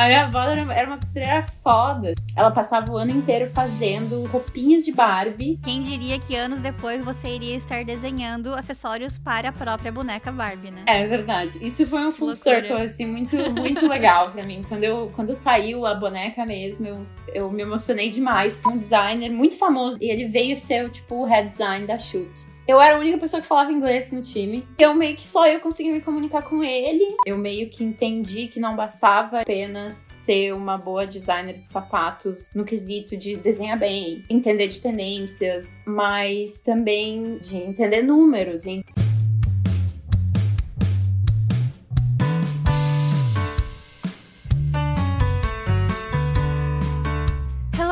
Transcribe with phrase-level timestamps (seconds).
[0.00, 2.14] A minha avó era, uma costureira foda.
[2.34, 5.60] Ela passava o ano inteiro fazendo roupinhas de Barbie.
[5.62, 10.70] Quem diria que anos depois você iria estar desenhando acessórios para a própria boneca Barbie,
[10.70, 10.84] né?
[10.86, 11.58] É verdade.
[11.60, 14.64] Isso foi um full circle, assim, muito, muito legal pra mim.
[14.66, 18.58] Quando, eu, quando saiu a boneca mesmo, eu, eu me emocionei demais.
[18.66, 19.98] Um designer muito famoso.
[20.00, 22.50] E ele veio ser, tipo, o head design da Schutz.
[22.70, 24.64] Eu era a única pessoa que falava inglês no time.
[24.78, 27.16] Eu meio que só eu conseguia me comunicar com ele.
[27.26, 32.64] Eu meio que entendi que não bastava apenas ser uma boa designer de sapatos no
[32.64, 38.64] quesito de desenhar bem, entender de tendências, mas também de entender números.
[38.66, 38.84] e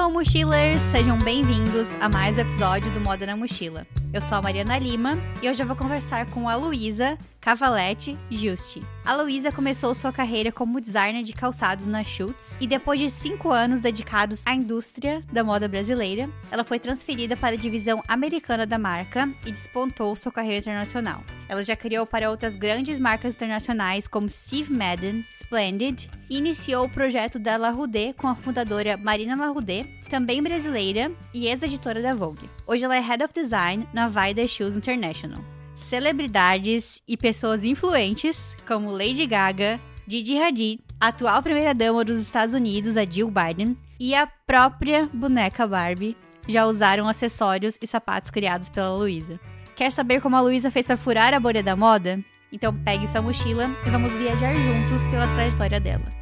[0.08, 0.80] Hello, mochilers!
[0.90, 3.86] Sejam bem-vindos a mais um episódio do Moda na Mochila.
[4.10, 8.82] Eu sou a Mariana Lima e hoje eu vou conversar com a Luísa Cavalete Giusti.
[9.06, 13.50] A Luísa começou sua carreira como designer de calçados na Schutz e depois de cinco
[13.50, 18.78] anos dedicados à indústria da moda brasileira, ela foi transferida para a divisão americana da
[18.78, 21.24] marca e despontou sua carreira internacional.
[21.48, 26.90] Ela já criou para outras grandes marcas internacionais como Steve Madden, Splendid e iniciou o
[26.90, 32.14] projeto da La Rudé com a fundadora Marina La Rudé, também brasileira e ex-editora da
[32.14, 32.50] Vogue.
[32.66, 35.42] Hoje ela é Head of Design na Vaida Shoes International.
[35.78, 42.96] Celebridades e pessoas influentes como Lady Gaga, Gigi Hadid, a atual primeira-dama dos Estados Unidos,
[42.96, 46.16] a Jill Biden, e a própria boneca Barbie
[46.48, 49.38] já usaram acessórios e sapatos criados pela Luísa.
[49.76, 52.22] Quer saber como a Luísa fez para furar a bolha da moda?
[52.52, 56.17] Então pegue sua mochila e vamos viajar juntos pela trajetória dela.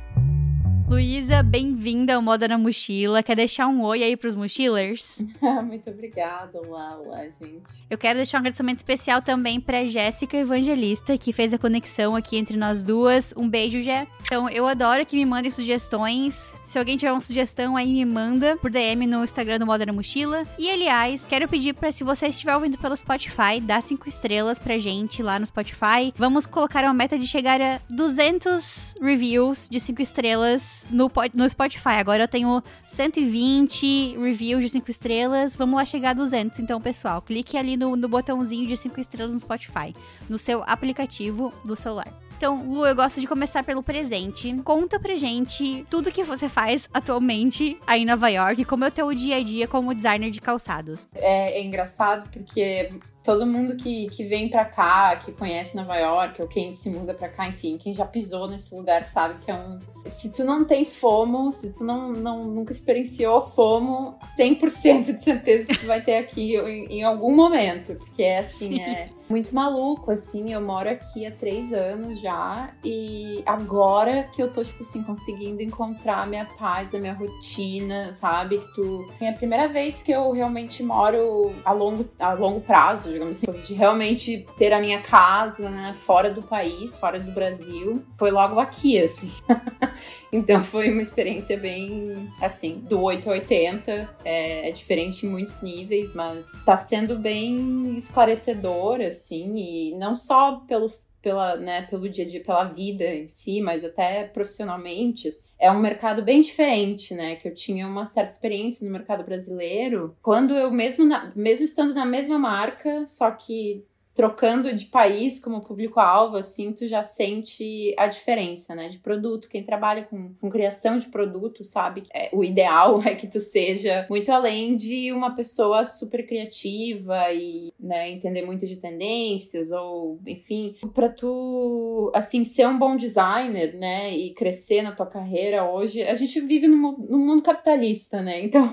[0.88, 3.20] Luísa, bem-vinda ao Moda na Mochila.
[3.20, 5.20] Quer deixar um oi aí pros mochilers?
[5.66, 7.84] Muito obrigada, olá, olá, gente.
[7.90, 12.36] Eu quero deixar um agradecimento especial também pra Jéssica Evangelista, que fez a conexão aqui
[12.36, 13.34] entre nós duas.
[13.36, 14.06] Um beijo, Jé.
[14.22, 16.54] Então, eu adoro que me mandem sugestões.
[16.64, 19.92] Se alguém tiver uma sugestão aí, me manda por DM no Instagram do Moda na
[19.92, 20.44] Mochila.
[20.56, 24.78] E, aliás, quero pedir pra se você estiver ouvindo pelo Spotify, dá cinco estrelas pra
[24.78, 26.14] gente lá no Spotify.
[26.16, 31.96] Vamos colocar uma meta de chegar a 200 reviews de cinco estrelas no, no Spotify.
[31.98, 35.56] Agora eu tenho 120 reviews de 5 estrelas.
[35.56, 36.58] Vamos lá chegar a 200.
[36.58, 39.94] Então, pessoal, clique ali no, no botãozinho de 5 estrelas no Spotify,
[40.28, 42.08] no seu aplicativo do celular.
[42.36, 44.54] Então, Lu, eu gosto de começar pelo presente.
[44.62, 48.90] Conta pra gente tudo que você faz atualmente aí em Nova York, como é o
[48.90, 51.08] teu dia a dia como designer de calçados.
[51.14, 52.92] É, é engraçado porque
[53.26, 57.12] todo mundo que, que vem pra cá, que conhece Nova York, ou quem se muda
[57.12, 59.80] pra cá, enfim, quem já pisou nesse lugar sabe que é um.
[60.06, 65.66] Se tu não tem FOMO, se tu não, não nunca experienciou FOMO, 100% de certeza
[65.66, 67.96] que tu vai ter aqui em, em algum momento.
[67.96, 68.80] Porque é assim, Sim.
[68.80, 70.52] é muito maluco, assim.
[70.52, 75.60] Eu moro aqui há três anos já, e agora que eu tô, tipo assim, conseguindo
[75.60, 78.58] encontrar a minha paz, a minha rotina, sabe?
[78.58, 79.08] Que tu.
[79.20, 83.50] É a primeira vez que eu realmente moro a longo, a longo prazo, digamos assim,
[83.66, 88.04] de realmente ter a minha casa, né, fora do país, fora do Brasil.
[88.18, 89.32] Foi logo aqui, assim.
[90.30, 94.16] então foi uma experiência bem, assim, do 8 a 80.
[94.24, 100.56] É, é diferente em muitos níveis, mas tá sendo bem esclarecedor, assim, e não só
[100.68, 100.90] pelo
[101.26, 105.28] pela, né, pelo dia a dia, pela vida em si, mas até profissionalmente,
[105.58, 107.34] é um mercado bem diferente, né?
[107.34, 111.92] Que eu tinha uma certa experiência no mercado brasileiro, quando eu mesmo, na- mesmo estando
[111.94, 113.84] na mesma marca, só que
[114.16, 118.88] trocando de país como público-alvo, assim, tu já sente a diferença, né?
[118.88, 119.46] De produto.
[119.46, 123.38] Quem trabalha com, com criação de produto sabe que é, o ideal é que tu
[123.40, 130.18] seja muito além de uma pessoa super criativa e, né, entender muito de tendências ou,
[130.26, 136.02] enfim, pra tu, assim, ser um bom designer, né, e crescer na tua carreira hoje.
[136.02, 138.40] A gente vive num, num mundo capitalista, né?
[138.56, 138.70] Então,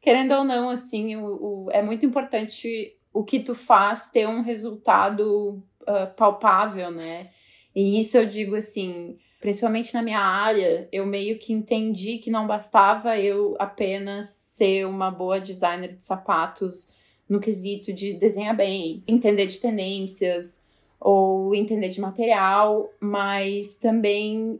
[0.00, 4.42] querendo ou não, assim, o, o- é muito importante o que tu faz ter um
[4.42, 7.28] resultado ah, palpável, né?
[7.74, 12.46] E isso eu digo assim, principalmente na minha área, eu meio que entendi que não
[12.46, 16.88] bastava eu apenas ser uma boa designer de sapatos
[17.28, 20.62] no quesito de desenhar bem, entender de tendências
[21.00, 24.58] ou entender de material, mas também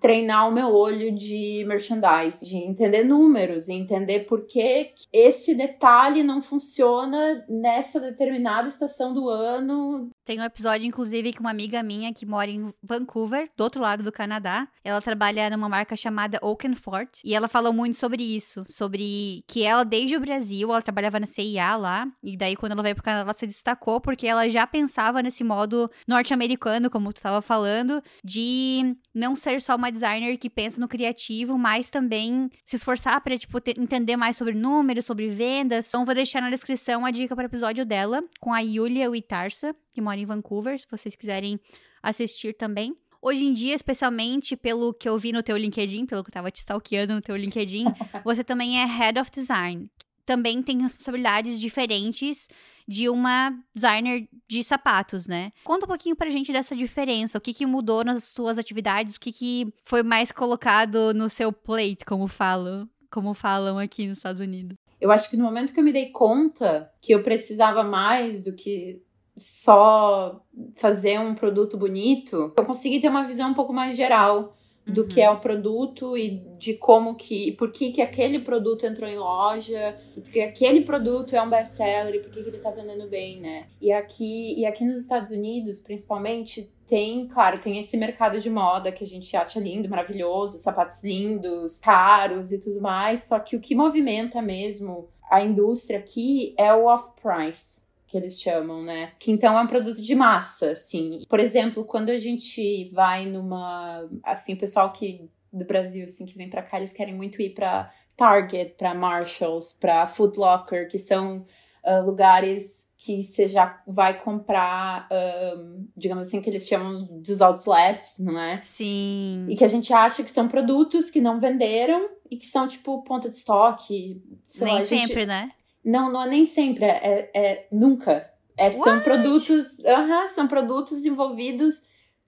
[0.00, 6.42] treinar o meu olho de merchandise, de entender números, entender por que esse detalhe não
[6.42, 10.10] funciona nessa determinada estação do ano.
[10.30, 14.04] Tem um episódio, inclusive, que uma amiga minha que mora em Vancouver, do outro lado
[14.04, 17.18] do Canadá, ela trabalha numa marca chamada Oakenfort.
[17.24, 18.62] E ela falou muito sobre isso.
[18.68, 22.06] Sobre que ela, desde o Brasil, ela trabalhava na CIA lá.
[22.22, 25.42] E daí, quando ela veio pro Canadá, ela se destacou porque ela já pensava nesse
[25.42, 30.86] modo norte-americano, como tu tava falando, de não ser só uma designer que pensa no
[30.86, 35.88] criativo, mas também se esforçar para tipo, entender mais sobre números, sobre vendas.
[35.88, 39.74] Então, vou deixar na descrição a dica para o episódio dela, com a Yulia Witarsa,
[39.92, 41.58] que mora em Vancouver, se vocês quiserem
[42.02, 42.96] assistir também.
[43.22, 46.50] Hoje em dia, especialmente pelo que eu vi no teu LinkedIn, pelo que eu tava
[46.50, 47.84] te stalkeando no teu LinkedIn,
[48.24, 49.90] você também é Head of Design.
[50.24, 52.48] Também tem responsabilidades diferentes
[52.86, 55.52] de uma designer de sapatos, né?
[55.64, 59.20] Conta um pouquinho pra gente dessa diferença, o que, que mudou nas suas atividades, o
[59.20, 64.40] que, que foi mais colocado no seu plate, como falam, como falam aqui nos Estados
[64.40, 64.76] Unidos.
[65.00, 68.54] Eu acho que no momento que eu me dei conta que eu precisava mais do
[68.54, 69.02] que
[69.40, 70.44] só
[70.76, 74.54] fazer um produto bonito, eu consegui ter uma visão um pouco mais geral
[74.86, 75.08] do uhum.
[75.08, 79.16] que é o produto e de como que, por que que aquele produto entrou em
[79.16, 83.40] loja, porque aquele produto é um best-seller e por que, que ele tá vendendo bem,
[83.40, 83.68] né?
[83.80, 88.92] E aqui, e aqui nos Estados Unidos, principalmente, tem, claro, tem esse mercado de moda
[88.92, 93.60] que a gente acha lindo, maravilhoso, sapatos lindos, caros e tudo mais, só que o
[93.60, 99.12] que movimenta mesmo a indústria aqui é o off-price que eles chamam, né?
[99.20, 101.22] Que então é um produto de massa, assim.
[101.28, 106.36] Por exemplo, quando a gente vai numa, assim, o pessoal que do Brasil, assim, que
[106.36, 110.98] vem para cá, eles querem muito ir para Target, para Marshalls, para Foot Locker, que
[110.98, 111.46] são
[111.84, 115.08] uh, lugares que você já vai comprar,
[115.56, 118.56] um, digamos assim, que eles chamam dos outlets, não é?
[118.58, 119.46] Sim.
[119.48, 123.02] E que a gente acha que são produtos que não venderam e que são, tipo,
[123.02, 124.20] ponta de estoque.
[124.60, 125.26] Nem lá, sempre, gente...
[125.26, 125.50] né?
[125.90, 128.30] Não, não é nem sempre, é, é nunca.
[128.56, 131.82] É, são produtos, uh -huh, são produtos desenvolvidos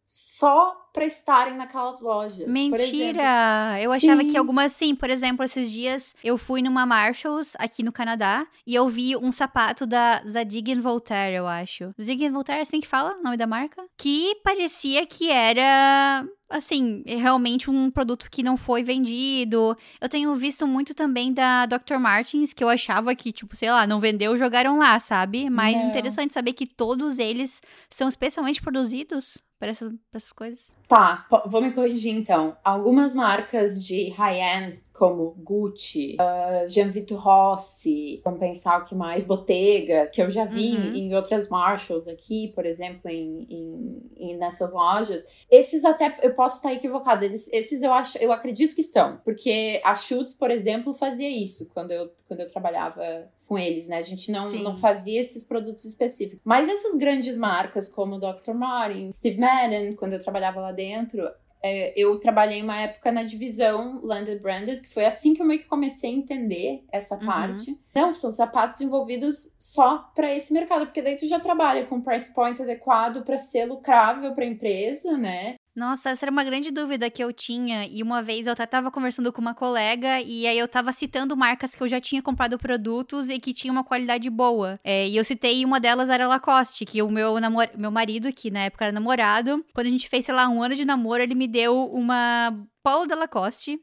[0.04, 2.46] só para estarem naquelas lojas.
[2.46, 3.80] Mentira!
[3.80, 4.28] Eu achava sim.
[4.28, 4.94] que algumas sim.
[4.94, 9.32] Por exemplo, esses dias eu fui numa Marshalls aqui no Canadá e eu vi um
[9.32, 11.94] sapato da Zadig Voltaire, eu acho.
[12.00, 13.82] Zadig Voltaire é assim que fala o nome da marca?
[13.96, 19.76] Que parecia que era assim, é realmente um produto que não foi vendido.
[20.00, 21.96] Eu tenho visto muito também da Dr.
[21.98, 25.48] Martins, que eu achava que, tipo, sei lá, não vendeu, jogaram lá, sabe?
[25.48, 25.88] Mas não.
[25.88, 30.76] interessante saber que todos eles são especialmente produzidos para essas, essas coisas.
[30.88, 32.56] Tá, vou me corrigir então.
[32.64, 39.25] Algumas marcas de high-end, como Gucci, uh, Jean Vito Rossi, vamos pensar o que mais,
[39.25, 40.94] Bottega, que eu já vi uhum.
[40.94, 45.26] em outras Marshalls aqui, por exemplo, em, em, em, nessas lojas.
[45.50, 49.81] Esses até, eu posso estar equivocada, eles, esses eu, acho, eu acredito que são, porque
[49.82, 53.96] a Schutz, por exemplo, fazia isso quando eu, quando eu trabalhava com eles, né?
[53.96, 56.40] A gente não, não fazia esses produtos específicos.
[56.44, 58.55] Mas essas grandes marcas como Dr.
[58.55, 61.28] Martin, Steve Madden, quando eu trabalhava lá dentro,
[61.62, 65.60] é, eu trabalhei uma época na divisão Landed Branded, que foi assim que eu meio
[65.60, 67.26] que comecei a entender essa uhum.
[67.26, 67.80] parte.
[67.94, 72.34] Não, são sapatos envolvidos só para esse mercado, porque daí tu já trabalha com price
[72.34, 75.54] point adequado para ser lucrável para a empresa, né?
[75.74, 77.86] Nossa, essa era uma grande dúvida que eu tinha.
[77.86, 81.36] E uma vez eu até tava conversando com uma colega e aí eu tava citando
[81.36, 84.78] marcas que eu já tinha comprado produtos e que tinham uma qualidade boa.
[84.84, 88.50] É, e eu citei uma delas era Lacoste, que o meu, namor meu marido, que
[88.50, 91.34] na época era namorado, quando a gente fez, sei lá, um ano de namoro, ele
[91.34, 93.80] me deu uma polo da Lacoste.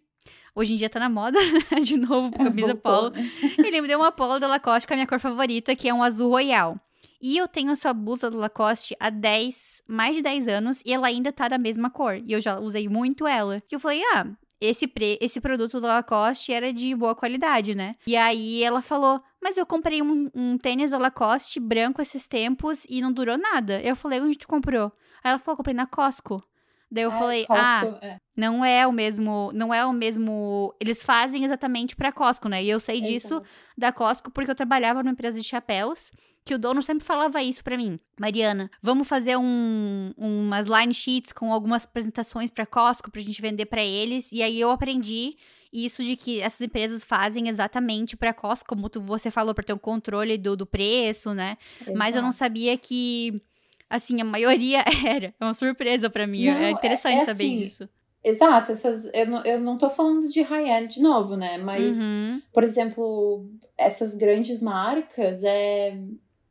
[0.56, 1.40] Hoje em dia tá na moda,
[1.84, 3.14] de novo, camisa polo.
[3.58, 6.04] Ele me deu uma polo da Lacoste com a minha cor favorita, que é um
[6.04, 6.80] azul royal.
[7.22, 11.08] E eu tenho essa blusa do Lacoste há 10, mais de 10 anos e ela
[11.08, 12.16] ainda tá da mesma cor.
[12.26, 13.62] E eu já usei muito ela.
[13.70, 14.26] E eu falei, ah,
[14.62, 17.96] esse, pre esse produto do Lacoste era de boa qualidade, né?
[18.06, 22.86] E aí ela falou, mas eu comprei um, um tênis do Lacoste branco esses tempos
[22.90, 23.82] e não durou nada.
[23.82, 24.92] Eu falei, onde tu comprou?
[25.24, 26.44] Aí ela falou, comprei na Costco.
[26.92, 28.20] Daí eu é, falei, Costco, ah, é.
[28.36, 32.64] não é o mesmo, não é o mesmo, eles fazem exatamente para Costco, né?
[32.64, 33.44] E eu sei disso
[33.78, 36.12] da Costco porque eu trabalhava numa empresa de chapéus,
[36.50, 38.00] que o dono sempre falava isso para mim.
[38.20, 43.68] Mariana, vamos fazer um, umas line sheets com algumas apresentações para Costco pra gente vender
[43.68, 44.32] para eles.
[44.32, 45.38] E aí eu aprendi
[45.72, 49.74] isso de que essas empresas fazem exatamente para Costco, como tu, você falou, para ter
[49.74, 51.56] o um controle do, do preço, né?
[51.82, 51.96] Exato.
[51.96, 53.40] Mas eu não sabia que
[53.88, 55.28] assim, a maioria era.
[55.40, 56.48] É uma surpresa para mim.
[56.48, 57.90] Não, é interessante é, é saber assim, disso.
[58.24, 61.60] Exato, essas, eu, não, eu não tô falando de high-end de novo, né?
[61.60, 62.42] Mas, uhum.
[62.52, 65.98] por exemplo, essas grandes marcas é,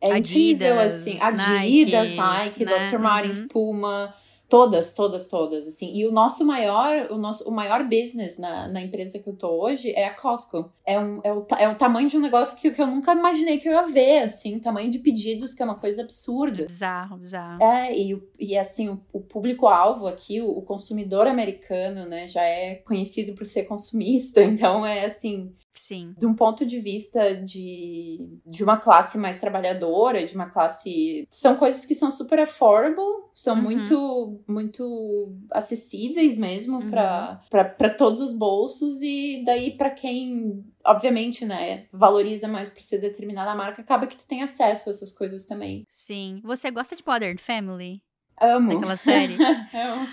[0.00, 1.18] é Adidas, incrível, assim.
[1.20, 2.90] Adidas, Nike, Nike né?
[2.90, 2.98] Dr.
[2.98, 3.48] Martens, uhum.
[3.48, 4.14] Puma,
[4.48, 5.94] Todas, todas, todas, assim.
[5.94, 9.48] E o nosso maior, o nosso o maior business na, na empresa que eu tô
[9.62, 10.72] hoje é a Costco.
[10.86, 13.58] É, um, é, o, é o tamanho de um negócio que, que eu nunca imaginei
[13.58, 14.58] que eu ia ver, assim.
[14.58, 16.64] Tamanho de pedidos, que é uma coisa absurda.
[16.64, 17.62] Bizarro, bizarro.
[17.62, 22.76] É, e, e assim, o, o público-alvo aqui, o, o consumidor americano, né, já é
[22.76, 24.40] conhecido por ser consumista.
[24.58, 26.14] Então, é assim, Sim.
[26.18, 31.26] de um ponto de vista de, de uma classe mais trabalhadora, de uma classe.
[31.30, 33.04] São coisas que são super affordable,
[33.34, 33.62] são Uhum.
[33.62, 36.90] muito, muito acessíveis mesmo Uhum.
[36.90, 43.54] para todos os bolsos, e daí para quem, obviamente, né, valoriza mais por ser determinada
[43.54, 45.84] marca, acaba que tu tem acesso a essas coisas também.
[45.88, 46.40] Sim.
[46.44, 48.02] Você gosta de Modern Family?
[48.40, 48.74] Amo.
[48.74, 49.36] Daquela série?
[49.74, 50.06] Amo.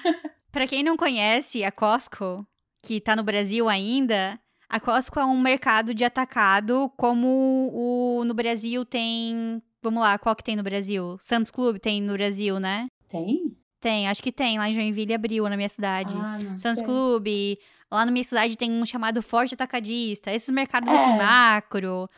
[0.52, 2.48] Pra quem não conhece a Costco,
[2.82, 4.40] que tá no Brasil ainda,
[4.76, 9.62] a Costco é um mercado de atacado como o no Brasil tem.
[9.82, 11.18] Vamos lá, qual que tem no Brasil?
[11.22, 12.88] Sam's Club tem no Brasil, né?
[13.08, 13.56] Tem?
[13.80, 14.58] Tem, acho que tem.
[14.58, 16.14] Lá em Joinville abriu, na minha cidade.
[16.18, 16.86] Ah, não Sam's sei.
[16.86, 17.28] Club.
[17.92, 20.32] Lá na minha cidade tem um chamado Forte Atacadista.
[20.34, 20.96] Esses mercados É.
[20.96, 22.10] assim, macro.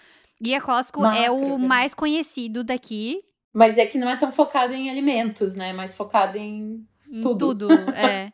[0.41, 1.67] E a Costco é Macro, o né?
[1.67, 3.21] mais conhecido daqui.
[3.53, 5.73] Mas é que não é tão focado em alimentos, né?
[5.73, 7.49] Mais focado em Em Tudo.
[7.55, 8.31] tudo, é.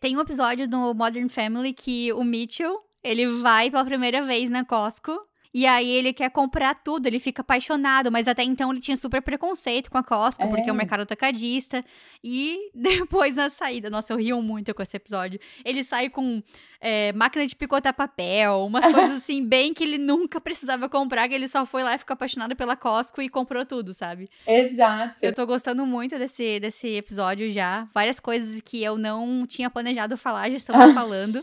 [0.00, 4.64] Tem um episódio do Modern Family que o Mitchell, ele vai pela primeira vez na
[4.64, 5.18] Costco.
[5.54, 9.22] E aí ele quer comprar tudo, ele fica apaixonado, mas até então ele tinha super
[9.22, 10.78] preconceito com a Costco, porque é um É.
[10.78, 11.82] mercado atacadista.
[12.22, 15.40] E depois na saída, nossa, eu rio muito com esse episódio.
[15.64, 16.42] Ele sai com
[16.78, 21.34] é, máquina de picotar papel, umas coisas assim, bem que ele nunca precisava comprar, que
[21.34, 24.28] ele só foi lá e ficou apaixonado pela Costco e comprou tudo, sabe?
[24.46, 25.14] Exato.
[25.22, 27.88] Eu tô gostando muito desse, desse episódio já.
[27.94, 31.42] Várias coisas que eu não tinha planejado falar, já estamos falando.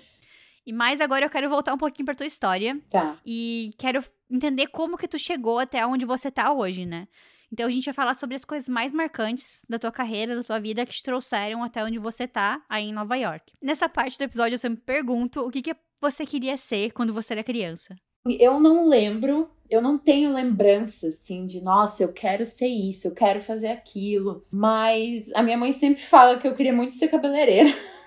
[0.65, 2.79] E mais agora eu quero voltar um pouquinho pra tua história.
[2.89, 3.17] Tá.
[3.25, 7.07] E quero entender como que tu chegou até onde você tá hoje, né?
[7.51, 10.59] Então a gente vai falar sobre as coisas mais marcantes da tua carreira, da tua
[10.59, 13.53] vida, que te trouxeram até onde você tá aí em Nova York.
[13.61, 17.33] Nessa parte do episódio eu sempre pergunto o que, que você queria ser quando você
[17.33, 17.95] era criança.
[18.25, 23.11] Eu não lembro, eu não tenho lembrança assim de, nossa, eu quero ser isso, eu
[23.13, 24.43] quero fazer aquilo.
[24.49, 27.69] Mas a minha mãe sempre fala que eu queria muito ser cabeleireira.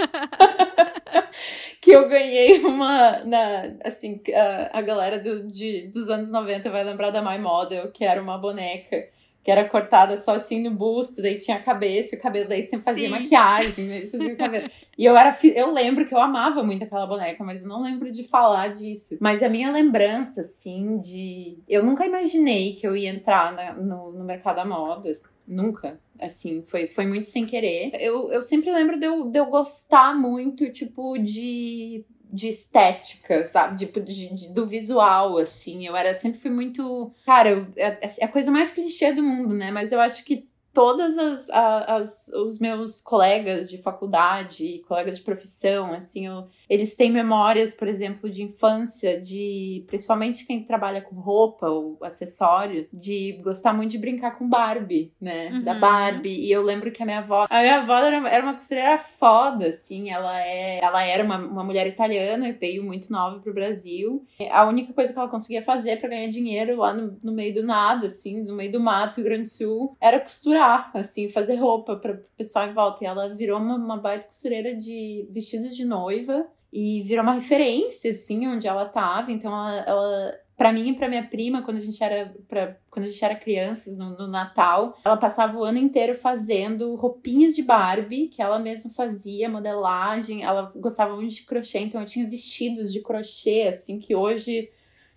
[1.80, 3.18] que eu ganhei uma.
[3.24, 7.90] Na, assim, a, a galera do, de, dos anos 90 vai lembrar da My Model,
[7.92, 9.08] que era uma boneca
[9.42, 12.62] que era cortada só assim no busto, daí tinha a cabeça, e o cabelo daí
[12.62, 13.10] sempre fazia Sim.
[13.10, 14.68] maquiagem, né, fazia cabelo.
[14.98, 18.12] E eu era, eu lembro que eu amava muito aquela boneca, mas eu não lembro
[18.12, 19.16] de falar disso.
[19.18, 21.58] Mas a minha lembrança, assim, de.
[21.66, 25.10] Eu nunca imaginei que eu ia entrar na- no, no mercado da moda.
[25.50, 26.00] Nunca.
[26.20, 27.90] Assim, foi, foi muito sem querer.
[28.00, 32.04] Eu, eu sempre lembro de eu, de eu gostar muito, tipo, de.
[32.32, 33.76] De estética, sabe?
[33.76, 35.84] Tipo, de, de- do visual, assim.
[35.84, 37.12] Eu era sempre fui muito.
[37.26, 39.72] Cara, eu- é, é a coisa mais clichê do mundo, né?
[39.72, 45.92] Mas eu acho que todas as, as- os meus colegas de faculdade colegas de profissão,
[45.92, 51.68] assim, eu- eles têm memórias, por exemplo, de infância, de principalmente quem trabalha com roupa
[51.68, 55.60] ou acessórios, de gostar muito de brincar com Barbie, né?
[55.64, 55.80] Da Uhum.
[55.80, 56.46] Barbie.
[56.46, 59.66] E eu lembro que a minha avó, a minha avó era, era uma costureira foda,
[59.66, 64.24] assim, ela é, ela era uma, uma mulher italiana e veio muito nova pro Brasil.
[64.52, 67.64] A única coisa que ela conseguia fazer pra ganhar dinheiro lá no, no meio do
[67.64, 71.96] nada, assim, no meio do mato, Rio Grande do Sul, era costurar, assim, fazer roupa
[71.96, 73.02] para o pessoal em volta.
[73.02, 78.10] E ela virou uma, uma baita costureira de vestidos de noiva e virou uma referência,
[78.10, 79.32] assim, onde ela tava.
[79.32, 83.06] Então, ela, ela para mim e pra minha prima, quando a gente era, pra, quando
[83.06, 87.62] a gente era crianças, no, no Natal, ela passava o ano inteiro fazendo roupinhas de
[87.62, 90.42] Barbie, que ela mesma fazia, modelagem.
[90.42, 94.70] Ela gostava muito de crochê, então eu tinha vestidos de crochê, assim, que hoje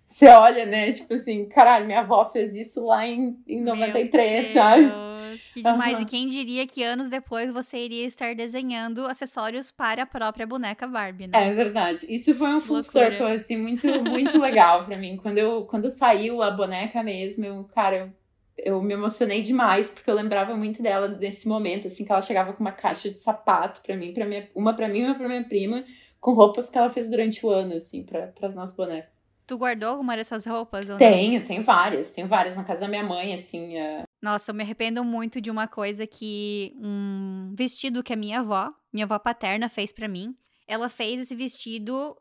[0.07, 0.91] você olha, né?
[0.93, 5.12] Tipo assim, caralho, minha avó fez isso lá em, em 93, Meu sabe?
[5.33, 5.93] Deus, que demais.
[5.95, 6.01] Aham.
[6.01, 10.87] E quem diria que anos depois você iria estar desenhando acessórios para a própria boneca
[10.87, 11.49] Barbie, né?
[11.49, 12.05] É verdade.
[12.07, 13.05] Isso foi um full Loucura.
[13.05, 15.17] circle, assim, muito, muito legal pra mim.
[15.17, 18.13] Quando, eu, quando saiu a boneca mesmo, eu, cara,
[18.57, 22.21] eu, eu me emocionei demais, porque eu lembrava muito dela nesse momento, assim, que ela
[22.21, 25.15] chegava com uma caixa de sapato pra mim, pra minha, uma pra mim e uma
[25.15, 25.83] pra minha prima,
[26.19, 29.21] com roupas que ela fez durante o ano, assim, pra, pras nossas bonecas.
[29.45, 30.85] Tu guardou alguma dessas roupas?
[30.85, 30.99] Ou não?
[30.99, 33.77] Tenho, tenho várias, tenho várias na casa da minha mãe, assim.
[33.77, 38.39] é, Nossa, eu me arrependo muito de uma coisa que um vestido que a minha
[38.39, 40.33] avó, minha avó paterna fez pra mim.
[40.65, 42.15] Ela fez esse vestido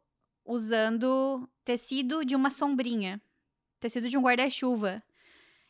[0.44, 3.22] usando tecido de uma sombrinha,
[3.78, 5.00] tecido de um guarda-chuva.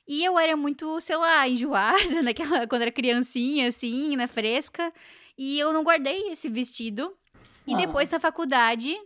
[0.09, 4.91] E eu era muito, sei lá, enjoada naquela quando era criancinha assim, na fresca,
[5.37, 7.15] e eu não guardei esse vestido.
[7.67, 7.77] E Ah.
[7.77, 8.97] depois na faculdade,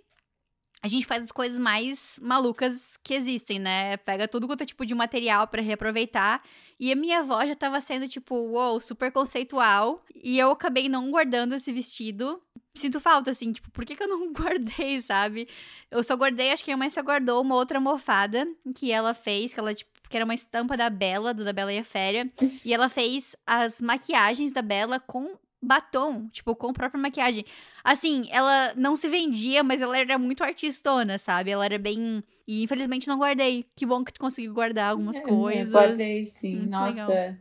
[0.80, 3.97] a gente faz as coisas mais malucas que existem, né?
[3.97, 6.40] Pega tudo quanto é tipo de material para reaproveitar.
[6.78, 10.04] E a minha avó já tava sendo, tipo, uou, wow, super conceitual.
[10.14, 12.40] E eu acabei não guardando esse vestido.
[12.75, 15.49] Sinto falta, assim, tipo, por que, que eu não guardei, sabe?
[15.90, 19.54] Eu só guardei, acho que a mãe só guardou uma outra almofada que ela fez,
[19.54, 22.30] que ela, tipo, que era uma estampa da Bela, do da Bela e a Féria.
[22.64, 27.45] e ela fez as maquiagens da Bela com batom, tipo, com a própria maquiagem.
[27.83, 31.51] Assim, ela não se vendia, mas ela era muito artistona, sabe?
[31.51, 32.23] Ela era bem.
[32.47, 33.67] E infelizmente não guardei.
[33.75, 35.71] Que bom que tu conseguiu guardar algumas é, coisas.
[35.71, 36.57] guardei, sim.
[36.57, 37.07] Muito Nossa.
[37.07, 37.37] Legal.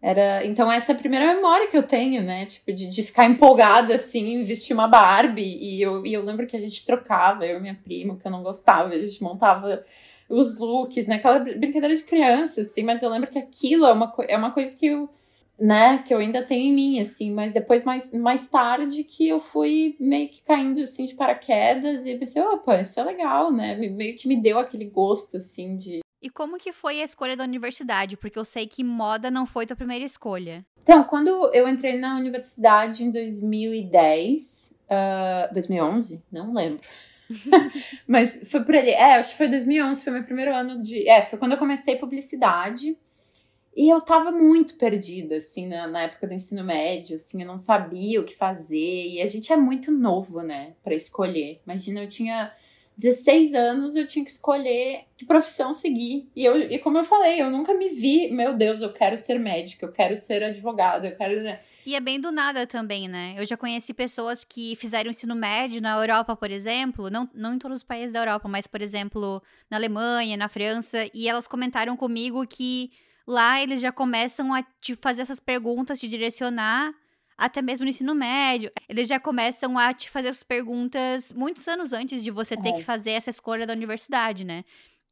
[0.00, 2.44] Era, então, essa é a primeira memória que eu tenho, né?
[2.44, 5.56] Tipo, de, de ficar empolgada, assim, vestir uma Barbie.
[5.58, 8.30] E eu, e eu lembro que a gente trocava, eu e minha prima, que eu
[8.30, 8.90] não gostava.
[8.90, 9.82] A gente montava
[10.28, 11.14] os looks, né?
[11.14, 12.82] Aquela brincadeira de criança, assim.
[12.82, 15.08] Mas eu lembro que aquilo é uma, é uma coisa que eu
[15.58, 19.38] né, que eu ainda tenho em mim, assim, mas depois, mais, mais tarde, que eu
[19.38, 24.16] fui meio que caindo, assim, de paraquedas e pensei, opa, isso é legal, né, meio
[24.16, 26.00] que me deu aquele gosto, assim, de...
[26.20, 28.16] E como que foi a escolha da universidade?
[28.16, 30.64] Porque eu sei que moda não foi tua primeira escolha.
[30.82, 36.80] Então, quando eu entrei na universidade em 2010, uh, 2011, não lembro.
[38.08, 38.90] Mas foi por ali.
[38.90, 41.06] É, acho que foi 2011, foi meu primeiro ano de.
[41.08, 42.96] É, foi quando eu comecei publicidade.
[43.76, 47.58] E eu tava muito perdida, assim, na, na, época do ensino médio, assim, eu não
[47.58, 49.08] sabia o que fazer.
[49.08, 51.60] E a gente é muito novo, né, para escolher.
[51.66, 52.52] Imagina, eu tinha
[52.96, 56.30] 16 anos, eu tinha que escolher que profissão seguir.
[56.36, 59.40] E, eu, e como eu falei, eu nunca me vi, meu Deus, eu quero ser
[59.40, 61.42] médica, eu quero ser advogada, eu quero.
[61.42, 61.58] Né?
[61.84, 63.34] E é bem do nada também, né?
[63.36, 67.58] Eu já conheci pessoas que fizeram ensino médio na Europa, por exemplo, não, não em
[67.58, 71.96] todos os países da Europa, mas, por exemplo, na Alemanha, na França, e elas comentaram
[71.96, 72.92] comigo que
[73.26, 76.92] Lá eles já começam a te fazer essas perguntas, te direcionar,
[77.36, 78.70] até mesmo no ensino médio.
[78.88, 82.72] Eles já começam a te fazer essas perguntas muitos anos antes de você ter é.
[82.72, 84.64] que fazer essa escolha da universidade, né?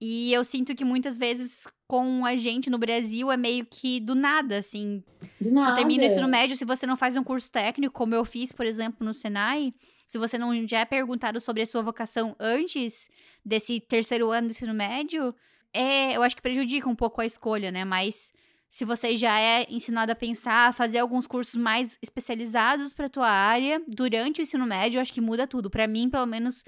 [0.04, 4.16] E eu sinto que muitas vezes com a gente no Brasil é meio que do
[4.16, 5.04] nada, assim.
[5.40, 5.72] Do nada.
[5.72, 8.52] Tu termina o ensino médio, se você não faz um curso técnico, como eu fiz,
[8.52, 9.72] por exemplo, no Senai,
[10.08, 13.08] se você não já é perguntado sobre a sua vocação antes
[13.46, 15.32] desse terceiro ano do ensino médio,
[15.72, 17.84] é, eu acho que prejudica um pouco a escolha, né?
[17.84, 18.32] Mas
[18.68, 23.28] se você já é ensinado a pensar, a fazer alguns cursos mais especializados para tua
[23.28, 25.68] área durante o ensino médio, eu acho que muda tudo.
[25.68, 26.64] Para mim, pelo menos,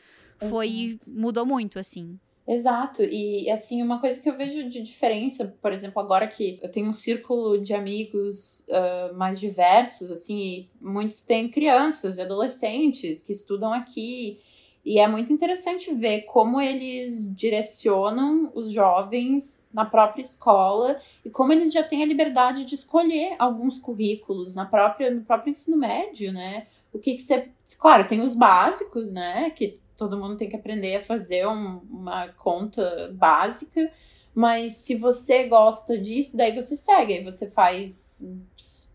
[0.49, 1.11] foi Exato.
[1.11, 2.19] mudou muito, assim.
[2.47, 6.71] Exato, e assim, uma coisa que eu vejo de diferença, por exemplo, agora que eu
[6.71, 13.33] tenho um círculo de amigos uh, mais diversos, assim, muitos têm crianças e adolescentes que
[13.33, 14.39] estudam aqui,
[14.85, 21.53] e é muito interessante ver como eles direcionam os jovens na própria escola e como
[21.53, 26.33] eles já têm a liberdade de escolher alguns currículos na própria, no próprio ensino médio,
[26.33, 26.67] né?
[26.93, 27.49] O que, que você.
[27.79, 29.49] Claro, tem os básicos, né?
[29.51, 33.91] Que todo mundo tem que aprender a fazer um, uma conta básica.
[34.35, 38.23] Mas se você gosta disso, daí você segue, aí você faz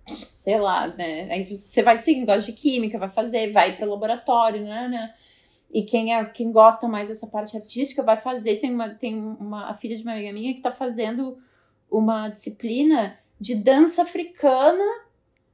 [0.05, 1.31] sei lá, né?
[1.31, 5.13] Aí você vai seguindo, gosta de química, vai fazer, vai para o laboratório, né, né?
[5.71, 8.57] E quem, é, quem gosta mais dessa parte artística vai fazer.
[8.57, 11.37] Tem uma, tem uma a filha de uma amiga minha que está fazendo
[11.89, 14.83] uma disciplina de dança africana.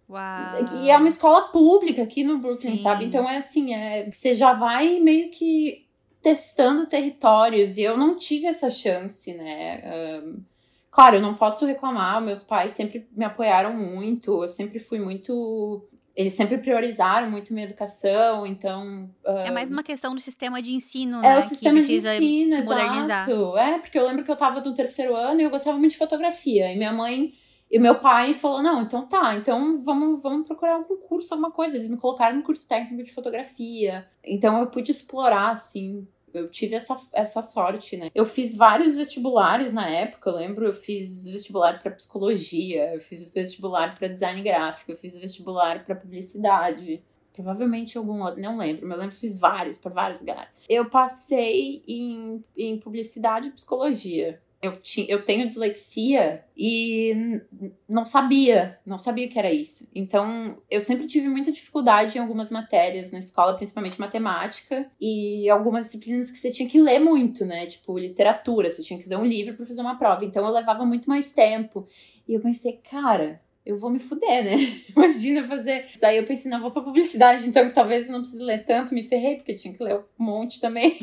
[0.10, 0.84] Uau.
[0.84, 2.84] E é uma escola pública aqui no Brooklyn, Sim.
[2.84, 3.06] sabe?
[3.06, 5.86] Então é assim, é, você já vai meio que
[6.22, 7.78] testando territórios.
[7.78, 10.22] E eu não tive essa chance, né?
[10.24, 10.44] Um,
[10.90, 15.88] claro, eu não posso reclamar, meus pais sempre me apoiaram muito, eu sempre fui muito
[16.16, 19.10] eles sempre priorizaram muito minha educação, então.
[19.26, 21.36] Uh, é mais uma questão do sistema de ensino, é né?
[21.36, 23.30] É o sistema de ensino, modernizar.
[23.30, 23.58] exato.
[23.58, 25.98] É, porque eu lembro que eu tava no terceiro ano e eu gostava muito de
[25.98, 26.72] fotografia.
[26.72, 27.34] E minha mãe
[27.70, 31.76] e meu pai falou: não, então tá, então vamos, vamos procurar algum curso, alguma coisa.
[31.76, 34.08] Eles me colocaram no curso técnico de fotografia.
[34.24, 38.10] Então eu pude explorar, assim, eu tive essa, essa sorte, né?
[38.14, 43.30] Eu fiz vários vestibulares na época, eu lembro, eu fiz vestibular para psicologia, eu fiz
[43.32, 47.04] vestibular para design gráfico, eu fiz vestibular para publicidade.
[47.34, 50.62] Provavelmente algum outro, não lembro, mas eu lembro que fiz vários, para vários lugares.
[50.70, 57.42] Eu passei em, em publicidade e psicologia eu, tinha, eu tenho dislexia e
[57.88, 59.88] não sabia, não sabia que era isso.
[59.94, 65.86] Então, eu sempre tive muita dificuldade em algumas matérias na escola, principalmente matemática, e algumas
[65.86, 67.66] disciplinas que você tinha que ler muito, né?
[67.66, 70.26] Tipo, literatura, você tinha que ler um livro para fazer uma prova.
[70.26, 71.88] Então, eu levava muito mais tempo.
[72.28, 74.58] E eu pensei, cara, eu vou me fuder, né?
[74.96, 75.86] Imagina fazer.
[76.04, 79.04] Aí eu pensei, não, vou pra publicidade, então talvez eu não precise ler tanto, me
[79.04, 81.00] ferrei, porque tinha que ler um monte também.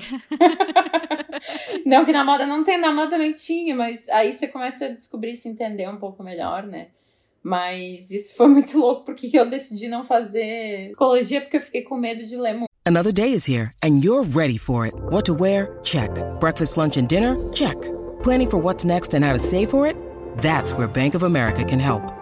[1.84, 4.88] não, que na moda não tem, na moda também tinha, mas aí você começa a
[4.90, 6.88] descobrir, se entender um pouco melhor, né?
[7.42, 11.96] Mas isso foi muito louco, porque eu decidi não fazer psicologia, porque eu fiquei com
[11.96, 12.68] medo de ler muito.
[12.84, 14.94] Another day is here, and you're ready for it.
[15.10, 15.78] What to wear?
[15.82, 16.10] Check.
[16.38, 17.36] Breakfast, lunch, and dinner?
[17.52, 17.76] Check.
[18.22, 19.96] Planning for what's next and how to save for it?
[20.38, 22.21] That's where Bank of America can help.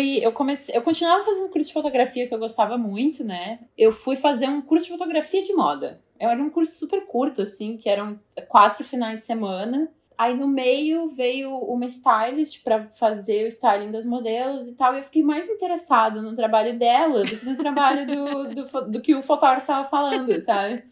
[0.21, 3.59] eu comecei, eu continuava fazendo curso de fotografia que eu gostava muito, né?
[3.77, 6.01] Eu fui fazer um curso de fotografia de moda.
[6.19, 9.89] Era um curso super curto, assim, que eram quatro finais de semana.
[10.17, 14.93] Aí no meio veio uma stylist para fazer o styling das modelos e tal.
[14.93, 19.01] E eu fiquei mais interessado no trabalho dela do que no trabalho do, do, do
[19.01, 20.83] que o fotógrafo tava falando, sabe?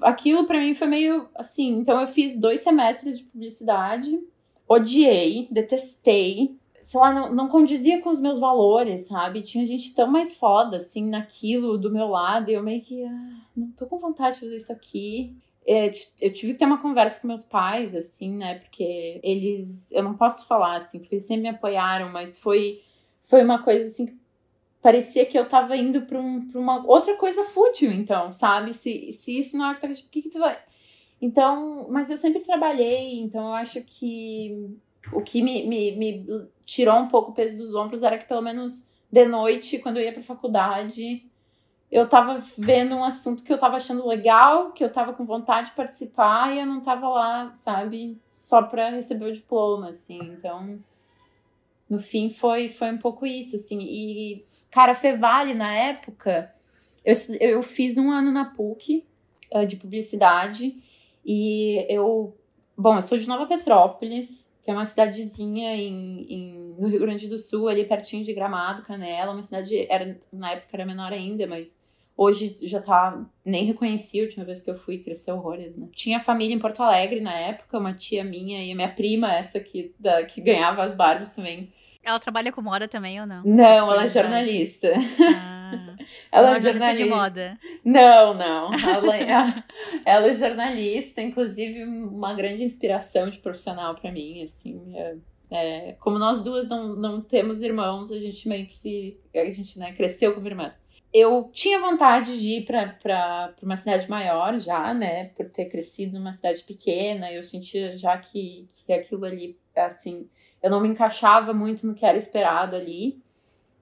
[0.00, 1.78] Aquilo para mim foi meio assim.
[1.78, 4.18] Então eu fiz dois semestres de publicidade,
[4.66, 6.56] odiei, detestei.
[6.88, 9.42] Sei lá, não, não condizia com os meus valores, sabe?
[9.42, 12.50] Tinha gente tão mais foda, assim, naquilo do meu lado.
[12.50, 15.36] E eu meio que, ah, não tô com vontade de fazer isso aqui.
[15.66, 18.60] É, eu tive que ter uma conversa com meus pais, assim, né?
[18.60, 19.92] Porque eles.
[19.92, 22.80] Eu não posso falar, assim, porque eles sempre me apoiaram, mas foi,
[23.22, 24.16] foi uma coisa, assim, que
[24.80, 28.72] parecia que eu tava indo pra, um, pra uma outra coisa fútil, então, sabe?
[28.72, 30.58] Se, se isso não é o que que, que tu vai.
[31.20, 34.74] Então, mas eu sempre trabalhei, então eu acho que
[35.12, 38.42] o que me, me, me tirou um pouco o peso dos ombros era que pelo
[38.42, 41.24] menos de noite, quando eu ia pra faculdade,
[41.90, 45.70] eu tava vendo um assunto que eu tava achando legal, que eu tava com vontade
[45.70, 50.18] de participar e eu não tava lá, sabe, só pra receber o diploma, assim.
[50.20, 50.78] Então,
[51.88, 53.80] no fim foi foi um pouco isso, assim.
[53.80, 56.52] E Cara, Fevale, na época,
[57.04, 59.04] eu, eu fiz um ano na PUC
[59.52, 60.76] uh, de publicidade
[61.24, 62.36] e eu.
[62.76, 67.26] Bom, eu sou de Nova Petrópolis, que é uma cidadezinha em, em, no Rio Grande
[67.26, 71.46] do Sul, ali pertinho de Gramado, Canela, uma cidade, era, na época era menor ainda,
[71.46, 71.80] mas
[72.14, 75.88] hoje já tá, nem reconheci a última vez que eu fui, cresceu horrores, né?
[75.92, 79.58] Tinha família em Porto Alegre na época, uma tia minha e a minha prima, essa
[79.58, 81.72] que, da, que ganhava as Barbies também,
[82.08, 83.42] ela trabalha com moda também ou não?
[83.44, 84.92] Não, ela é jornalista.
[85.20, 85.96] Ah,
[86.32, 87.58] ela é jornalista de moda.
[87.84, 88.72] Não, não.
[88.74, 89.64] Ela, é,
[90.04, 94.96] ela é jornalista, inclusive uma grande inspiração de profissional para mim, assim.
[94.96, 95.16] É,
[95.50, 99.18] é, como nós duas não, não temos irmãos, a gente meio que se.
[99.34, 100.80] A gente né, cresceu como irmãs.
[101.12, 105.26] Eu tinha vontade de ir para uma cidade maior já, né?
[105.28, 107.32] Por ter crescido numa cidade pequena.
[107.32, 110.28] Eu sentia já que, que aquilo ali, assim,
[110.62, 113.22] eu não me encaixava muito no que era esperado ali.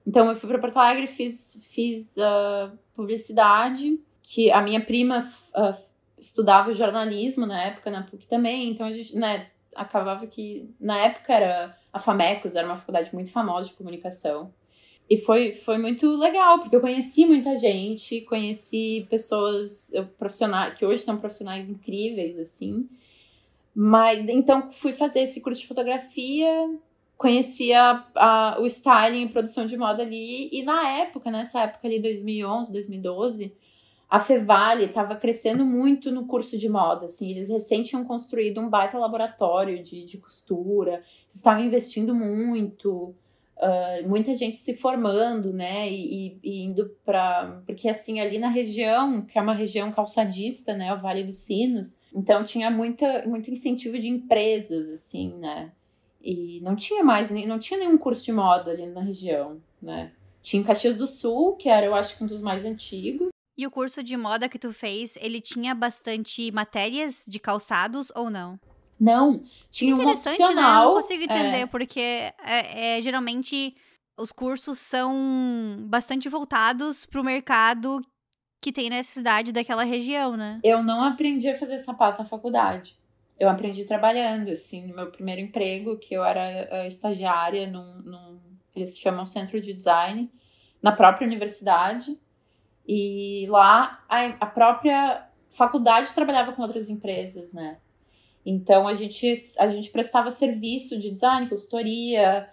[0.05, 5.19] Então eu fui para Porto Alegre, fiz, fiz uh, publicidade, que a minha prima
[5.55, 5.77] uh,
[6.17, 11.33] estudava jornalismo na época na PUC também, então a gente, né, acabava que na época
[11.33, 14.53] era a Famecos, era uma faculdade muito famosa de comunicação.
[15.09, 21.01] E foi, foi muito legal, porque eu conheci muita gente, conheci pessoas profissionais que hoje
[21.01, 22.89] são profissionais incríveis, assim.
[23.79, 26.49] Mas então fui fazer esse curso de fotografia,
[27.15, 30.49] conheci a, a, o styling e produção de moda ali.
[30.51, 33.55] E na época, nessa época ali, 2011, 2012,
[34.09, 37.05] a Fevale estava crescendo muito no curso de moda.
[37.05, 43.13] Assim, eles recém tinham construído um baita laboratório de, de costura, estavam investindo muito.
[43.59, 47.59] Uh, muita gente se formando, né, e, e indo para.
[47.65, 51.99] Porque, assim, ali na região, que é uma região calçadista, né, o Vale dos Sinos,
[52.13, 55.71] então tinha muita, muito incentivo de empresas, assim, né,
[56.21, 60.11] e não tinha mais, não tinha nenhum curso de moda ali na região, né.
[60.39, 63.29] Tinha em Caxias do Sul, que era, eu acho um dos mais antigos.
[63.57, 68.29] E o curso de moda que tu fez, ele tinha bastante matérias de calçados ou
[68.29, 68.59] não?
[68.99, 70.55] Não, tinha um opcional.
[70.55, 70.61] Né?
[70.61, 71.65] Eu não consigo entender, é.
[71.65, 73.75] porque é, é, geralmente
[74.17, 78.01] os cursos são bastante voltados para o mercado
[78.59, 80.59] que tem necessidade daquela região, né?
[80.63, 82.97] Eu não aprendi a fazer sapato na faculdade.
[83.39, 88.39] Eu aprendi trabalhando, assim, no meu primeiro emprego, que eu era uh, estagiária num, num.
[88.75, 90.31] Eles chamam Centro de Design,
[90.81, 92.19] na própria universidade.
[92.87, 97.77] E lá a, a própria faculdade trabalhava com outras empresas, né?
[98.49, 102.49] Então a gente, a gente prestava serviço de design, consultoria,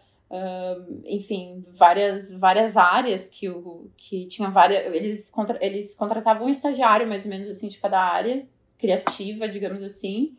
[1.04, 4.92] enfim, várias, várias áreas que, o, que tinha várias.
[4.92, 8.44] Eles, contra, eles contratavam um estagiário, mais ou menos assim, de cada área,
[8.76, 10.36] criativa, digamos assim.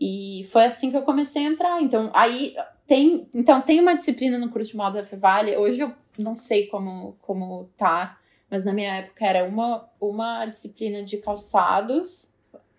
[0.00, 1.82] E foi assim que eu comecei a entrar.
[1.82, 5.54] Então, aí tem, então, tem uma disciplina no curso de moda da Fevale.
[5.58, 8.18] Hoje eu não sei como, como tá,
[8.50, 12.32] mas na minha época era uma, uma disciplina de calçados.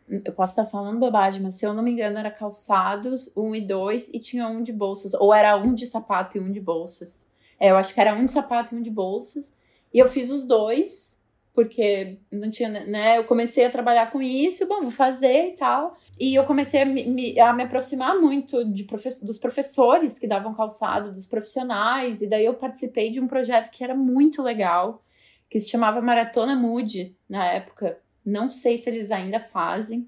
[0.10, 3.62] Eu posso estar falando bobagem, mas se eu não me engano, era calçados, um e
[3.62, 5.14] dois, e tinha um de bolsas.
[5.14, 7.28] Ou era um de sapato e um de bolsas.
[7.60, 9.54] É, eu acho que era um de sapato e um de bolsas.
[9.94, 11.20] E eu fiz os dois
[11.60, 13.18] porque não tinha, né?
[13.18, 15.98] Eu comecei a trabalhar com isso, bom, vou fazer e tal.
[16.18, 18.88] E eu comecei a me, a me aproximar muito de
[19.24, 23.84] dos professores que davam calçado, dos profissionais, e daí eu participei de um projeto que
[23.84, 25.04] era muito legal,
[25.50, 28.00] que se chamava Maratona Mood na época.
[28.30, 30.08] Não sei se eles ainda fazem.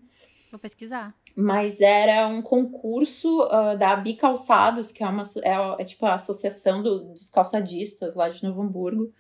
[0.51, 1.15] Vou pesquisar.
[1.35, 6.83] Mas era um concurso uh, da Bicalçados, que é uma é, é tipo a associação
[6.83, 9.13] do, dos calçadistas lá de Novo Hamburgo.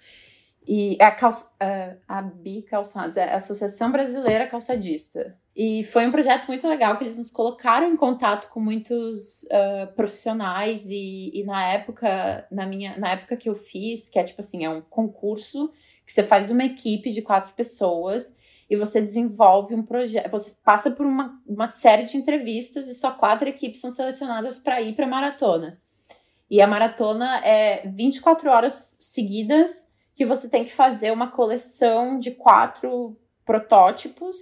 [0.67, 5.35] E a, calça, a, a Bi Calçados, é a Associação Brasileira Calçadista.
[5.55, 9.91] E foi um projeto muito legal que eles nos colocaram em contato com muitos uh,
[9.95, 14.41] profissionais e, e, na época, na minha, na época que eu fiz, que é tipo
[14.41, 15.71] assim, é um concurso
[16.05, 18.35] que você faz uma equipe de quatro pessoas
[18.71, 23.11] e você desenvolve um projeto, você passa por uma, uma série de entrevistas e só
[23.11, 25.77] quatro equipes são selecionadas para ir para maratona.
[26.49, 32.31] E a maratona é 24 horas seguidas que você tem que fazer uma coleção de
[32.31, 34.37] quatro protótipos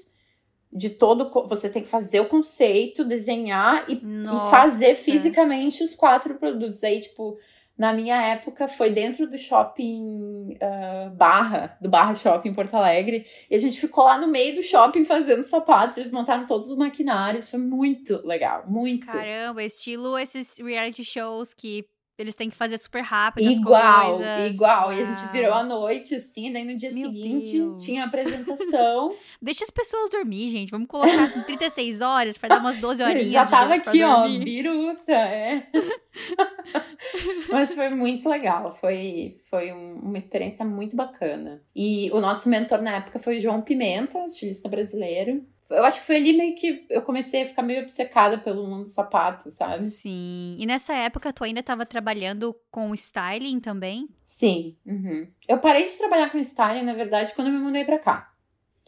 [0.72, 1.32] de todo.
[1.48, 6.84] Você tem que fazer o conceito, desenhar e, e, fazer fisicamente os quatro produtos.
[6.84, 7.36] Aí, tipo,
[7.80, 13.26] na minha época foi dentro do shopping uh, Barra, do Barra Shopping em Porto Alegre,
[13.50, 15.96] e a gente ficou lá no meio do shopping fazendo sapatos.
[15.96, 19.08] Eles montaram todos os maquinários, foi muito legal, muito.
[19.08, 21.86] Caramba, estilo esses reality shows que
[22.21, 24.53] eles têm que fazer super rápido igual, coisas.
[24.53, 27.84] Igual, E a gente virou à noite, assim, daí no dia Meu seguinte Deus.
[27.84, 29.15] tinha a apresentação.
[29.41, 30.69] Deixa as pessoas dormir, gente.
[30.71, 33.27] Vamos colocar assim, 36 horas para dar umas 12 horinhas.
[33.29, 35.67] Já tava aqui, ó, biruta, é.
[37.51, 41.62] Mas foi muito legal, foi, foi um, uma experiência muito bacana.
[41.75, 46.08] E o nosso mentor na época foi o João Pimenta, estilista brasileiro eu acho que
[46.08, 49.84] foi ali meio que eu comecei a ficar meio obcecada pelo mundo do sapato, sabe?
[49.84, 50.55] Sim.
[50.58, 54.08] E nessa época tu ainda estava trabalhando com styling também?
[54.23, 54.75] Sim.
[54.86, 55.27] Uhum.
[55.47, 58.32] Eu parei de trabalhar com styling, na verdade, quando eu me mudei pra cá.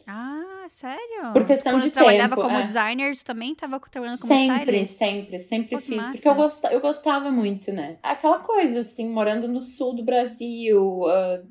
[0.06, 1.32] Ah, sério?
[1.32, 2.04] Por questão quando de tempo.
[2.04, 2.62] trabalhava como é.
[2.62, 4.86] designer, tu também estava trabalhando como sempre, styling?
[4.86, 5.96] Sempre, sempre, sempre fiz.
[5.96, 6.12] Massa.
[6.12, 7.98] Porque eu gostava, eu gostava muito, né?
[8.02, 11.46] Aquela coisa, assim, morando no sul do Brasil, uh,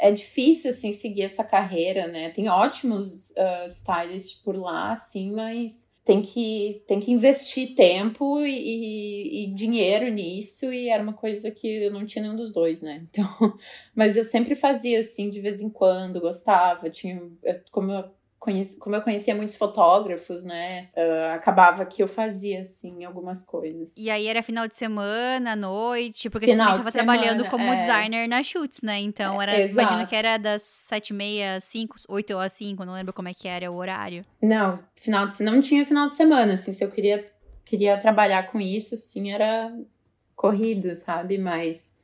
[0.00, 2.30] é difícil, assim, seguir essa carreira, né?
[2.30, 9.44] Tem ótimos uh, stylists por lá, assim, mas tem que, tem que investir tempo e,
[9.44, 13.06] e, dinheiro nisso, e era uma coisa que eu não tinha nenhum dos dois, né?
[13.10, 13.26] Então,
[13.94, 17.20] mas eu sempre fazia, assim, de vez em quando, gostava, tinha,
[17.70, 18.04] como eu
[18.38, 20.88] conheci, como eu conhecia muitos fotógrafos, né?
[20.96, 23.94] Uh, acabava que eu fazia, assim, algumas coisas.
[23.96, 27.76] E aí era final de semana, noite, porque final também tava trabalhando como é...
[27.76, 29.00] designer na Shoots, né?
[29.00, 32.84] Então era, é, imagino que era das sete e meia, às cinco, oito às cinco,
[32.84, 34.24] não lembro como é que era o horário.
[34.40, 37.28] Não, final de, não tinha final de semana, assim, se eu queria,
[37.64, 39.72] queria trabalhar com isso, assim, era
[40.36, 41.38] corrido, sabe?
[41.38, 41.96] Mas,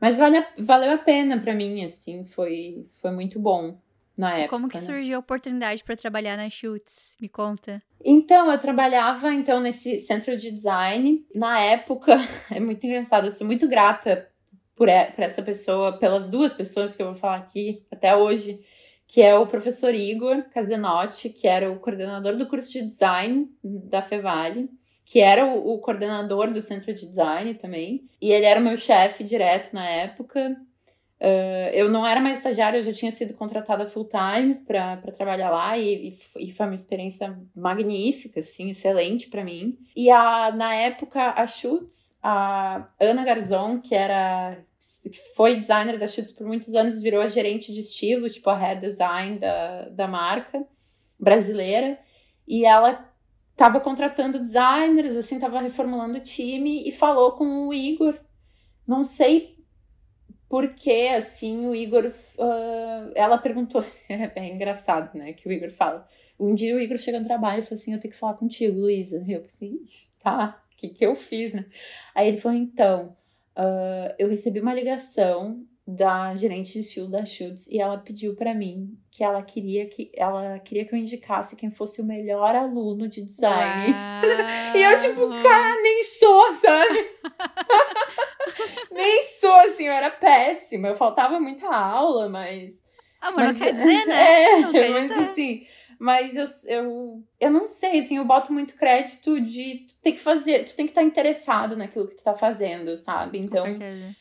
[0.00, 3.76] mas vale, valeu a pena para mim, assim, foi, foi muito bom
[4.16, 4.48] na época.
[4.48, 4.80] Como que né?
[4.80, 7.14] surgiu a oportunidade para trabalhar na Schutz?
[7.20, 7.82] Me conta.
[8.04, 11.24] Então, eu trabalhava então nesse centro de design.
[11.34, 12.16] Na época,
[12.50, 14.28] é muito engraçado, eu sou muito grata
[14.74, 18.60] por, por essa pessoa, pelas duas pessoas que eu vou falar aqui até hoje,
[19.06, 24.02] que é o professor Igor Casenotti, que era o coordenador do curso de design da
[24.02, 24.68] Fevale,
[25.04, 28.76] que era o, o coordenador do centro de design também, e ele era o meu
[28.76, 30.56] chefe direto na época.
[31.18, 35.48] Uh, eu não era mais estagiária, eu já tinha sido contratada full time para trabalhar
[35.48, 39.78] lá e, e, foi uma experiência magnífica, assim, excelente para mim.
[39.96, 44.58] E a, na época, a Schutz, a Ana Garzon, que era
[45.02, 48.56] que foi designer da Schutz por muitos anos, virou a gerente de estilo, tipo a
[48.56, 50.66] head design da, da marca
[51.18, 51.98] brasileira.
[52.46, 53.10] E ela
[53.52, 58.18] estava contratando designers, assim, estava reformulando o time e falou com o Igor.
[58.86, 59.55] Não sei
[60.48, 62.12] porque, assim, o Igor.
[62.38, 63.84] Uh, ela perguntou.
[64.08, 65.32] É, engraçado, né?
[65.32, 66.08] Que o Igor fala.
[66.38, 68.78] Um dia o Igor chega no trabalho e falou assim: Eu tenho que falar contigo,
[68.78, 69.24] Luísa.
[69.26, 69.80] Eu assim:
[70.22, 71.64] Tá, o que, que eu fiz, né?
[72.14, 73.16] Aí ele falou: Então,
[73.56, 78.52] uh, eu recebi uma ligação da gerente de estilo da Schultz e ela pediu para
[78.52, 83.06] mim que ela queria que ela queria que eu indicasse quem fosse o melhor aluno
[83.08, 83.94] de design.
[84.74, 87.10] e eu tipo, cara, nem sou, sabe?
[88.90, 92.82] nem sou assim, eu era péssima, eu faltava muita aula, mas
[93.20, 94.42] Ah, mas, mas não quer dizer, né?
[94.44, 95.20] É, não quer mas dizer.
[95.30, 95.66] assim,
[95.98, 100.20] mas eu, eu, eu não sei, assim, eu boto muito crédito de tu tem que
[100.20, 103.38] fazer, tu tem que estar interessado naquilo que tu tá fazendo, sabe?
[103.38, 104.16] Então, Com certeza.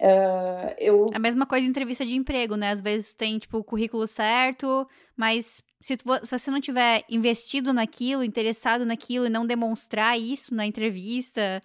[0.00, 2.70] Uh, eu A mesma coisa em entrevista de emprego, né?
[2.70, 7.72] Às vezes tem, tipo, o currículo certo, mas se, tu, se você não tiver investido
[7.72, 11.62] naquilo, interessado naquilo e não demonstrar isso na entrevista,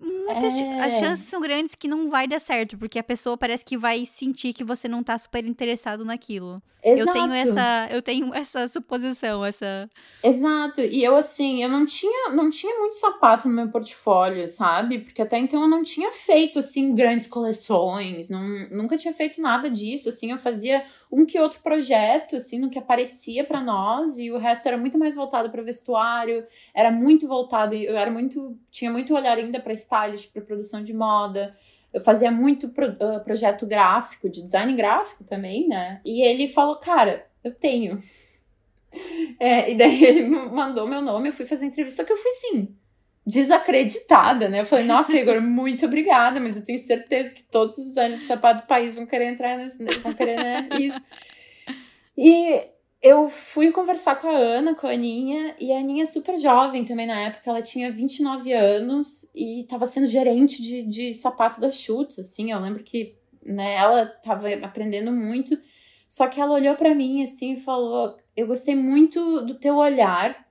[0.00, 0.80] muitas, É.
[0.80, 4.04] as chances são grandes que não vai dar certo, porque a pessoa parece que vai
[4.06, 6.62] sentir que você não tá super interessado naquilo.
[6.82, 7.58] Eu tenho Exato.
[7.58, 9.88] essa, eu tenho essa suposição, essa
[10.24, 10.80] Exato.
[10.80, 15.00] E eu, assim, eu não tinha, não tinha muito sapato no meu portfólio, sabe?
[15.00, 19.68] Porque até então eu não tinha feito, assim, grandes coleções, não, nunca tinha feito nada
[19.70, 24.30] disso, assim, eu fazia um que outro projeto, assim, no que aparecia pra nós, e
[24.30, 28.90] o resto era muito mais voltado para vestuário, era muito voltado, eu era muito, tinha
[28.90, 31.56] muito olhar ainda para stylist, para produção de moda,
[31.92, 36.00] eu fazia muito pro- ah, projeto gráfico, de design gráfico também, né?
[36.04, 37.98] E ele falou, cara, eu tenho.
[39.38, 42.30] É, e daí ele mandou meu nome, eu fui fazer entrevista, só que eu fui
[42.32, 42.74] sim,
[43.26, 44.60] desacreditada, né?
[44.60, 48.26] Eu falei, nossa, Igor, muito obrigada, mas eu tenho certeza que todos os designers de
[48.26, 50.68] sapato do país vão querer entrar nesse, vão querer, né?
[50.78, 51.00] Isso.
[52.16, 52.60] E
[53.02, 56.84] eu fui conversar com a Ana, com a Aninha, e a Aninha é super jovem
[56.84, 61.70] também na época, ela tinha 29 anos e tava sendo gerente de, de sapato da
[61.70, 65.58] Schutz, assim, eu lembro que né, ela tava aprendendo muito,
[66.06, 70.46] só que ela olhou pra mim assim e falou: Eu gostei muito do teu olhar,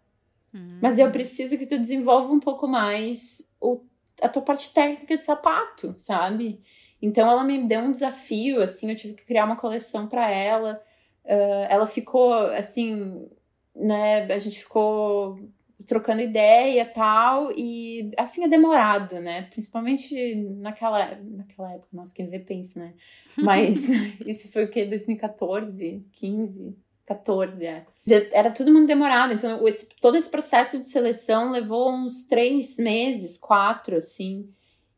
[0.54, 0.80] Hum.
[0.82, 3.82] mas eu preciso que tu desenvolva um pouco mais o,
[4.22, 6.60] a tua parte técnica de sapato, sabe?
[7.02, 10.82] Então ela me deu um desafio, assim, eu tive que criar uma coleção pra ela.
[11.26, 13.30] Ah, ela ficou assim,
[13.76, 14.24] né?
[14.26, 15.40] A gente ficou
[15.86, 19.44] trocando ideia e tal, e assim é demorado, né?
[19.44, 22.94] Principalmente naquela, naquela época, nossa, quem vê pensa, né?
[23.38, 23.88] Mas
[24.26, 24.86] isso foi o que?
[24.86, 26.76] 2014, 15,
[27.10, 27.86] 14, é.
[28.32, 33.38] Era tudo muito demorado, então esse- todo esse processo de seleção levou uns três meses,
[33.38, 34.48] quatro, assim.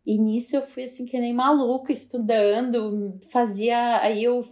[0.06, 4.02] E nisso eu fui assim que nem maluca, estudando, fazia.
[4.02, 4.44] Aí eu,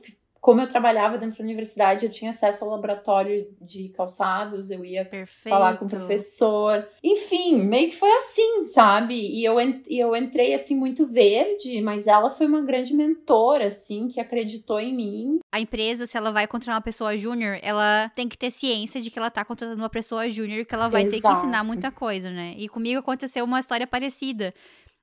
[0.41, 5.03] como eu trabalhava dentro da universidade, eu tinha acesso ao laboratório de calçados, eu ia
[5.03, 5.53] Perfeito.
[5.53, 6.87] falar com o professor.
[7.03, 9.15] Enfim, meio que foi assim, sabe?
[9.15, 14.07] E eu, e eu entrei assim muito verde, mas ela foi uma grande mentora, assim,
[14.07, 15.39] que acreditou em mim.
[15.51, 19.11] A empresa, se ela vai contratar uma pessoa júnior, ela tem que ter ciência de
[19.11, 21.37] que ela tá contratando uma pessoa júnior que ela vai ter que Exato.
[21.37, 22.55] ensinar muita coisa, né?
[22.57, 24.53] E comigo aconteceu uma história parecida.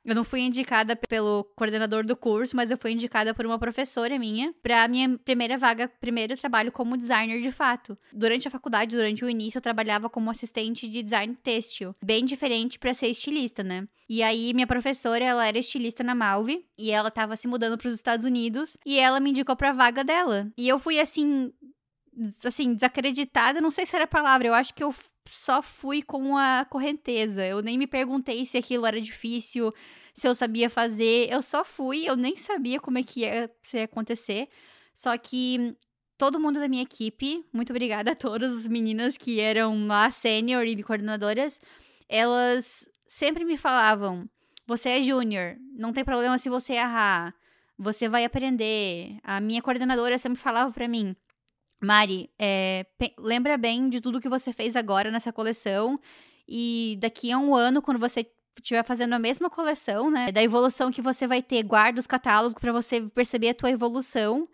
[0.07, 4.17] Eu não fui indicada pelo coordenador do curso, mas eu fui indicada por uma professora
[4.21, 7.99] minha pra minha primeira vaga, primeiro trabalho como designer de fato.
[8.13, 12.79] Durante a faculdade, durante o início, eu trabalhava como assistente de design têxtil, bem diferente
[12.79, 13.89] pra ser estilista, né?
[14.09, 17.95] E aí minha professora, ela era estilista na Malve e ela tava se mudando pros
[17.95, 20.53] Estados Unidos e ela me indicou pra vaga dela.
[20.57, 21.53] E eu fui assim,
[22.45, 24.95] assim, desacreditada, não sei se era a palavra, eu acho que eu
[25.29, 27.45] só fui com a correnteza.
[27.45, 29.73] Eu nem me perguntei se aquilo era difícil,
[30.15, 31.29] se eu sabia fazer.
[31.31, 34.49] Eu só fui, eu nem sabia como é que ia, ia acontecer.
[34.95, 35.77] Só que
[36.17, 40.67] todo mundo da minha equipe, muito obrigada a todas as meninas que eram lá sênior
[40.67, 41.61] e coordenadoras,
[42.09, 44.29] elas sempre me falavam:
[44.67, 47.35] "Você é júnior, não tem problema se você errar.
[47.79, 49.19] Você vai aprender".
[49.23, 51.15] A minha coordenadora sempre falava pra mim:
[51.81, 52.87] Mari, é,
[53.19, 56.01] lembra bem de tudo que você fez agora nessa coleção
[56.49, 58.27] e daqui a um ano, quando você
[58.59, 62.55] estiver fazendo a mesma coleção, né, da evolução que você vai ter, guarda os catálogos
[62.55, 64.49] pra você perceber a tua evolução.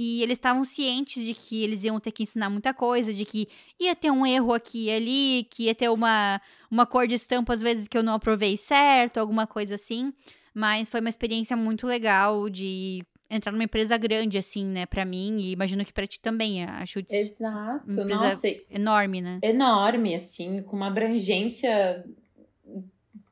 [0.00, 3.48] E eles estavam cientes de que eles iam ter que ensinar muita coisa, de que
[3.80, 7.52] ia ter um erro aqui e ali, que ia ter uma, uma cor de estampa
[7.52, 10.12] às vezes que eu não aprovei certo, alguma coisa assim.
[10.54, 15.38] Mas foi uma experiência muito legal de entrar numa empresa grande, assim, né, pra mim,
[15.38, 19.38] e imagino que pra ti também, a Schutz Exato, Empresa- nossa, enorme, né?
[19.42, 22.04] enorme, assim, com uma abrangência,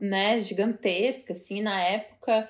[0.00, 2.48] né, gigantesca, assim, na época.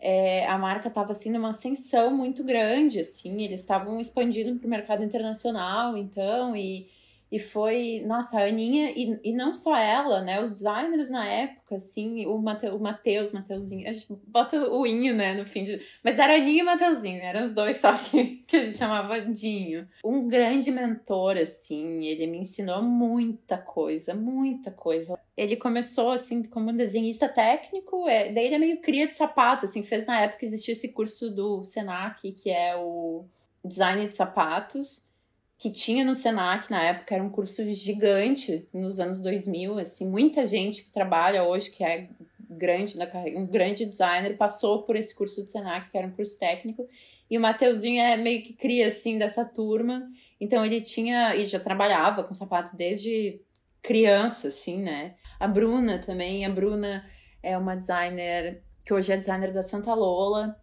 [0.00, 4.70] é, a marca estava assim numa ascensão muito grande, assim, eles estavam expandindo para o
[4.70, 6.86] mercado internacional, então, e,
[7.30, 10.42] E foi, nossa, a Aninha, e, e não só ela, né?
[10.42, 15.14] Os designers na época, assim, o, Mate, o Matheus, Mateuzinho, a gente bota o Inho,
[15.14, 15.82] né, no fim de.
[16.02, 19.86] Mas era Aninha e Mateuzinho, eram os dois só que, que a gente chamava Dinho.
[20.02, 25.18] Um grande mentor, assim, ele me ensinou muita coisa, muita coisa.
[25.36, 29.82] Ele começou, assim, como desenhista técnico, é, daí ele é meio cria de sapato, assim,
[29.82, 33.26] fez na época existia esse curso do Senac, que é o
[33.62, 35.07] design de sapatos
[35.58, 40.46] que tinha no Senac na época, era um curso gigante nos anos 2000, assim, muita
[40.46, 42.08] gente que trabalha hoje, que é
[42.48, 46.12] grande na carreira, um grande designer, passou por esse curso do Senac, que era um
[46.12, 46.88] curso técnico,
[47.28, 50.08] e o Mateuzinho é meio que cria, assim, dessa turma,
[50.40, 53.40] então ele tinha, e já trabalhava com sapato desde
[53.82, 55.16] criança, assim, né?
[55.40, 57.04] A Bruna também, a Bruna
[57.42, 60.56] é uma designer, que hoje é designer da Santa Lola,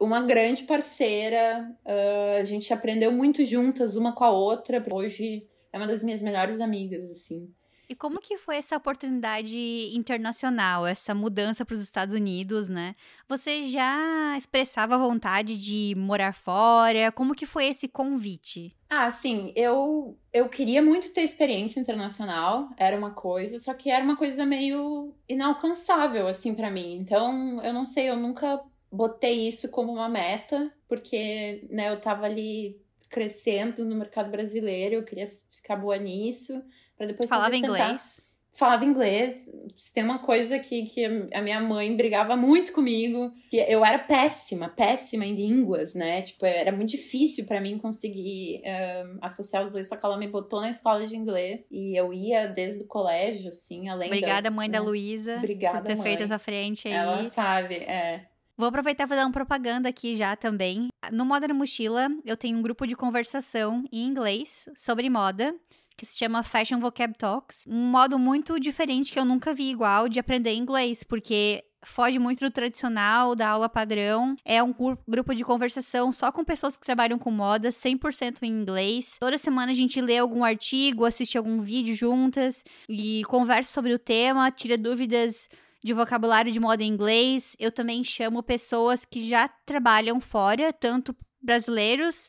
[0.00, 1.70] uma grande parceira.
[1.84, 4.84] Uh, a gente aprendeu muito juntas, uma com a outra.
[4.90, 7.52] Hoje é uma das minhas melhores amigas, assim.
[7.90, 12.94] E como que foi essa oportunidade internacional, essa mudança para os Estados Unidos, né?
[13.28, 17.10] Você já expressava vontade de morar fora?
[17.10, 18.76] Como que foi esse convite?
[18.88, 24.04] Ah, sim, eu eu queria muito ter experiência internacional, era uma coisa, só que era
[24.04, 26.94] uma coisa meio inalcançável assim para mim.
[26.94, 28.60] Então, eu não sei, eu nunca
[28.90, 35.04] botei isso como uma meta, porque né, eu tava ali crescendo no mercado brasileiro, eu
[35.04, 36.62] queria ficar boa nisso,
[36.96, 38.28] para depois Falava inglês?
[38.52, 39.48] Falava inglês.
[39.94, 44.68] Tem uma coisa que, que a minha mãe brigava muito comigo, que eu era péssima,
[44.68, 46.22] péssima em línguas, né?
[46.22, 50.28] Tipo, era muito difícil para mim conseguir um, associar os dois, só que ela me
[50.28, 54.50] botou na escola de inglês e eu ia desde o colégio, assim, além Obrigada, da,
[54.50, 54.78] mãe né?
[54.78, 56.06] da Luísa, Obrigada, por ter mãe.
[56.06, 56.94] feito essa frente aí.
[56.94, 58.26] Ela sabe, é.
[58.60, 60.88] Vou aproveitar e fazer uma propaganda aqui já também.
[61.10, 65.56] No Moda na Mochila, eu tenho um grupo de conversação em inglês sobre moda,
[65.96, 67.64] que se chama Fashion Vocab Talks.
[67.66, 72.40] Um modo muito diferente que eu nunca vi igual de aprender inglês, porque foge muito
[72.40, 74.36] do tradicional, da aula padrão.
[74.44, 74.74] É um
[75.08, 79.16] grupo de conversação só com pessoas que trabalham com moda, 100% em inglês.
[79.18, 83.98] Toda semana a gente lê algum artigo, assiste algum vídeo juntas e conversa sobre o
[83.98, 85.48] tema, tira dúvidas
[85.82, 87.56] de vocabulário de moda em inglês.
[87.58, 92.28] Eu também chamo pessoas que já trabalham fora, tanto brasileiros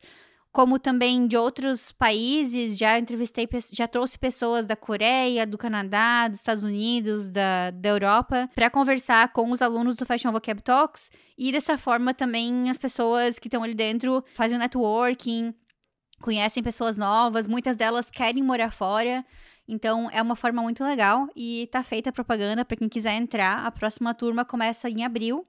[0.52, 2.78] como também de outros países.
[2.78, 8.50] Já entrevistei, já trouxe pessoas da Coreia, do Canadá, dos Estados Unidos, da, da Europa,
[8.54, 11.10] para conversar com os alunos do Fashion Vocab Talks.
[11.38, 15.54] E dessa forma também as pessoas que estão ali dentro fazem networking,
[16.22, 19.26] conhecem pessoas novas, muitas delas querem morar fora.
[19.68, 23.66] Então é uma forma muito legal e tá feita a propaganda para quem quiser entrar.
[23.66, 25.46] A próxima turma começa em abril.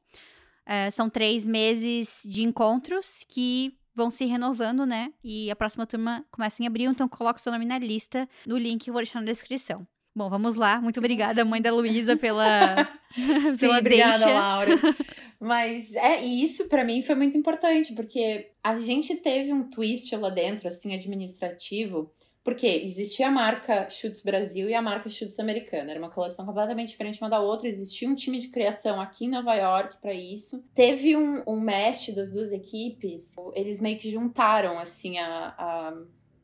[0.65, 5.13] É, são três meses de encontros que vão se renovando, né?
[5.23, 8.57] E a próxima turma começa em abril, então coloca o seu nome na lista no
[8.57, 9.87] link que eu vou deixar na descrição.
[10.15, 10.81] Bom, vamos lá.
[10.81, 12.77] Muito obrigada, mãe da Luísa, pela,
[13.15, 14.33] Sim, pela obrigada, deixa.
[14.33, 14.77] Laura.
[15.41, 20.31] Mas é isso para mim foi muito importante, porque a gente teve um twist lá
[20.31, 22.13] dentro, assim, administrativo,
[22.45, 25.93] porque existia a marca Chutes Brasil e a marca Chutes Americana.
[25.93, 27.69] Era uma coleção completamente diferente uma da outra.
[27.69, 30.65] Existia um time de criação aqui em Nova York para isso.
[30.75, 33.37] Teve um, um mesh das duas equipes.
[33.55, 35.97] Eles meio que juntaram, assim, a, a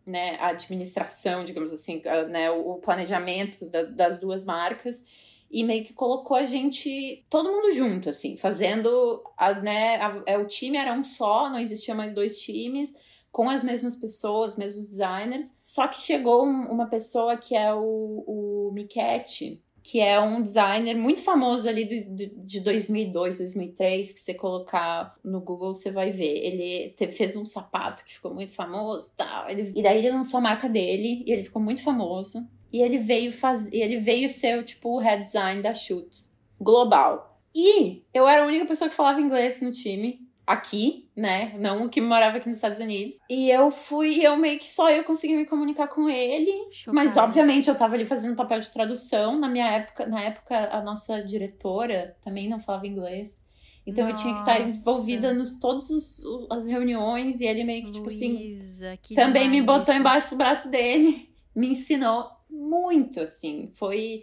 [0.07, 5.05] né, a administração, digamos assim, a, né, o planejamento da, das duas marcas
[5.51, 10.39] e meio que colocou a gente, todo mundo junto, assim, fazendo, a, né, a, é,
[10.39, 12.95] o time era um só, não existia mais dois times,
[13.31, 18.25] com as mesmas pessoas, mesmos designers, só que chegou um, uma pessoa que é o,
[18.27, 24.35] o Miquete, que é um designer muito famoso ali do, de 2002, 2003, que você
[24.35, 26.45] colocar no Google você vai ver.
[26.45, 29.49] Ele te, fez um sapato que ficou muito famoso, tal.
[29.49, 32.47] Ele, e daí ele lançou a marca dele e ele ficou muito famoso.
[32.71, 37.41] E ele veio fazer, ele veio ser tipo o head design da Schutz global.
[37.55, 41.55] E eu era a única pessoa que falava inglês no time aqui, né?
[41.59, 43.19] Não o que morava aqui nos Estados Unidos.
[43.29, 46.51] E eu fui, eu meio que só eu consegui me comunicar com ele.
[46.73, 46.95] Chocada.
[46.95, 49.39] Mas obviamente eu tava ali fazendo papel de tradução.
[49.39, 53.47] Na minha época, na época a nossa diretora também não falava inglês.
[53.87, 54.79] Então eu tinha que estar Nossa.
[54.79, 59.51] envolvida nos todos os, as reuniões e ele meio que tipo assim Luísa, que também
[59.51, 60.01] me botou isso.
[60.01, 63.71] embaixo do braço dele, me ensinou muito, assim.
[63.75, 64.23] Foi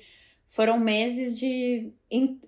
[0.55, 1.91] foram meses de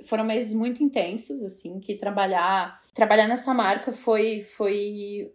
[0.05, 5.33] foram meses muito intensos, assim, que trabalhar trabalhar nessa marca foi foi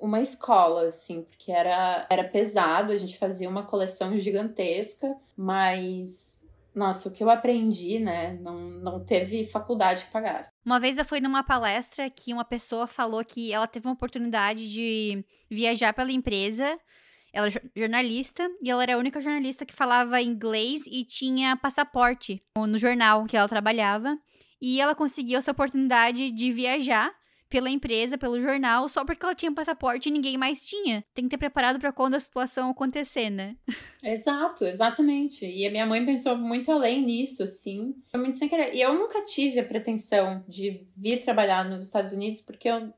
[0.00, 7.10] uma escola, assim, porque era era pesado, a gente fazia uma coleção gigantesca, mas nossa,
[7.10, 8.38] o que eu aprendi, né?
[8.40, 10.50] Não, não teve faculdade que pagasse.
[10.64, 14.72] Uma vez eu fui numa palestra que uma pessoa falou que ela teve uma oportunidade
[14.72, 16.80] de viajar pela empresa
[17.34, 22.40] Ela é jornalista e ela era a única jornalista que falava inglês e tinha passaporte
[22.56, 24.16] no jornal que ela trabalhava.
[24.62, 27.12] E ela conseguiu essa oportunidade de viajar
[27.48, 31.04] pela empresa, pelo jornal, só porque ela tinha passaporte e ninguém mais tinha.
[31.12, 33.56] Tem que ter preparado para quando a situação acontecer, né?
[34.02, 35.46] Exato, exatamente.
[35.46, 37.94] E a minha mãe pensou muito além nisso, assim.
[38.10, 38.74] Foi muito sem querer.
[38.74, 42.92] E eu nunca tive a pretensão de vir trabalhar nos Estados Unidos, porque eu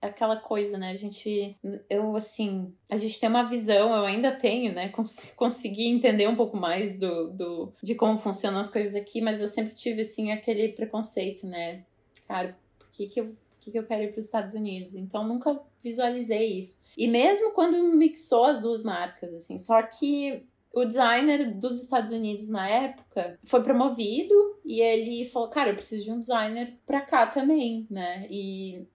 [0.00, 0.90] aquela coisa, né?
[0.90, 1.56] A gente,
[1.88, 4.88] eu assim, a gente tem uma visão, eu ainda tenho, né?
[4.94, 9.40] Cons consegui entender um pouco mais do, do, de como funcionam as coisas aqui, mas
[9.40, 11.84] eu sempre tive, assim, aquele preconceito, né?
[12.26, 13.34] Cara, por que, que eu
[13.72, 14.94] que, eu quero ir para os Estados Unidos.
[14.94, 16.80] Então nunca visualizei isso.
[16.96, 22.48] E mesmo quando mixou as duas marcas, assim, só que o designer dos Estados Unidos
[22.48, 24.34] na época foi promovido
[24.64, 28.26] e ele falou: Cara, eu preciso de um designer para cá também, né?
[28.30, 28.86] E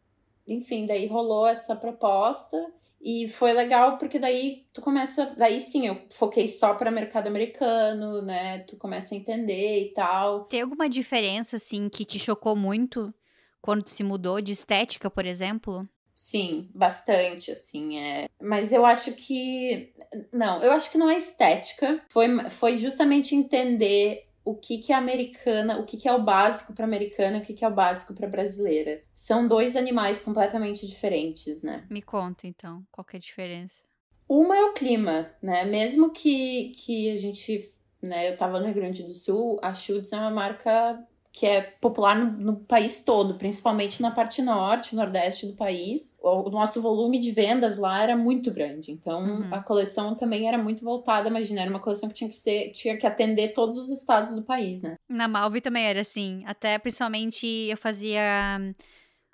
[0.52, 2.58] enfim, daí rolou essa proposta.
[3.04, 5.26] E foi legal porque daí tu começa.
[5.36, 8.60] Daí sim, eu foquei só para mercado americano, né?
[8.60, 10.45] Tu começa a entender e tal.
[10.45, 13.12] Tem alguma diferença, assim, que te chocou muito
[13.60, 15.88] quando se mudou de estética, por exemplo?
[16.14, 18.30] Sim, bastante, assim, é.
[18.39, 19.91] Mas eu acho que.
[20.32, 21.99] Não, eu acho que não é estética.
[22.10, 26.74] Foi, foi justamente entender o que, que é americana, o que, que é o básico
[26.74, 29.02] para americana e o que, que é o básico para brasileira.
[29.14, 31.86] São dois animais completamente diferentes, né?
[31.89, 33.82] Me conta, então, qual que é a diferença?
[34.28, 35.66] Uma é o clima, né?
[35.66, 37.70] Mesmo que, que a gente.
[38.02, 41.62] Né, eu tava no Rio Grande do Sul, a Schultz é uma marca que é
[41.62, 46.14] popular no, no, país todo, principalmente na parte norte, nordeste do país.
[46.22, 49.54] O, nosso volume de vendas lá era muito grande, então uhum.
[49.54, 52.98] a coleção também era muito voltada, imagina, era uma coleção que tinha que ser, tinha
[52.98, 54.98] que atender todos os estados do país, né?
[55.08, 58.60] Na Malve também era assim, até principalmente eu fazia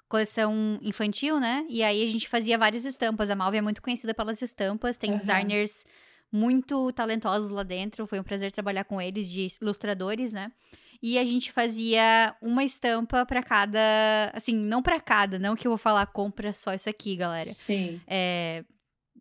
[0.08, 1.66] coleção infantil, né?
[1.68, 3.30] E aí a gente fazia várias estampas.
[3.30, 5.18] A Malve é muito conhecida pelas estampas, tem uhum.
[5.18, 5.84] designers
[6.32, 8.06] muito talentosos lá dentro.
[8.08, 10.52] Foi um prazer trabalhar com eles de ilustradores, né?
[11.02, 13.80] E a gente fazia uma estampa para cada,
[14.34, 17.52] assim, não para cada, não que eu vou falar compra só isso aqui, galera.
[17.54, 18.02] Sim.
[18.08, 18.64] É,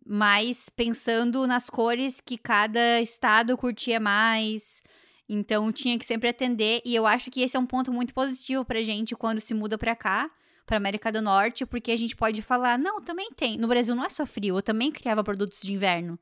[0.05, 4.81] mas pensando nas cores que cada estado curtia mais.
[5.29, 8.63] Então tinha que sempre atender e eu acho que esse é um ponto muito positivo
[8.63, 10.31] pra gente quando se muda pra cá,
[10.65, 13.57] pra América do Norte, porque a gente pode falar, não, também tem.
[13.57, 16.17] No Brasil não é só frio, eu também criava produtos de inverno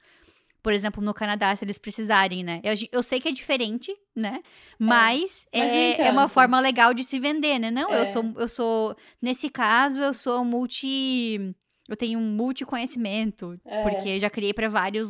[0.66, 2.59] por exemplo, no Canadá, se eles precisarem, né?
[2.63, 4.41] Eu, eu sei que é diferente, né?
[4.80, 7.70] Mas é, mas é, é, uma forma legal de se vender, né?
[7.70, 8.01] Não, é.
[8.01, 8.95] eu sou, eu sou.
[9.22, 11.55] Nesse caso, eu sou multi.
[11.88, 13.59] Eu tenho um multi-conhecimento.
[13.63, 13.84] É.
[13.84, 15.07] Porque já criei para vários,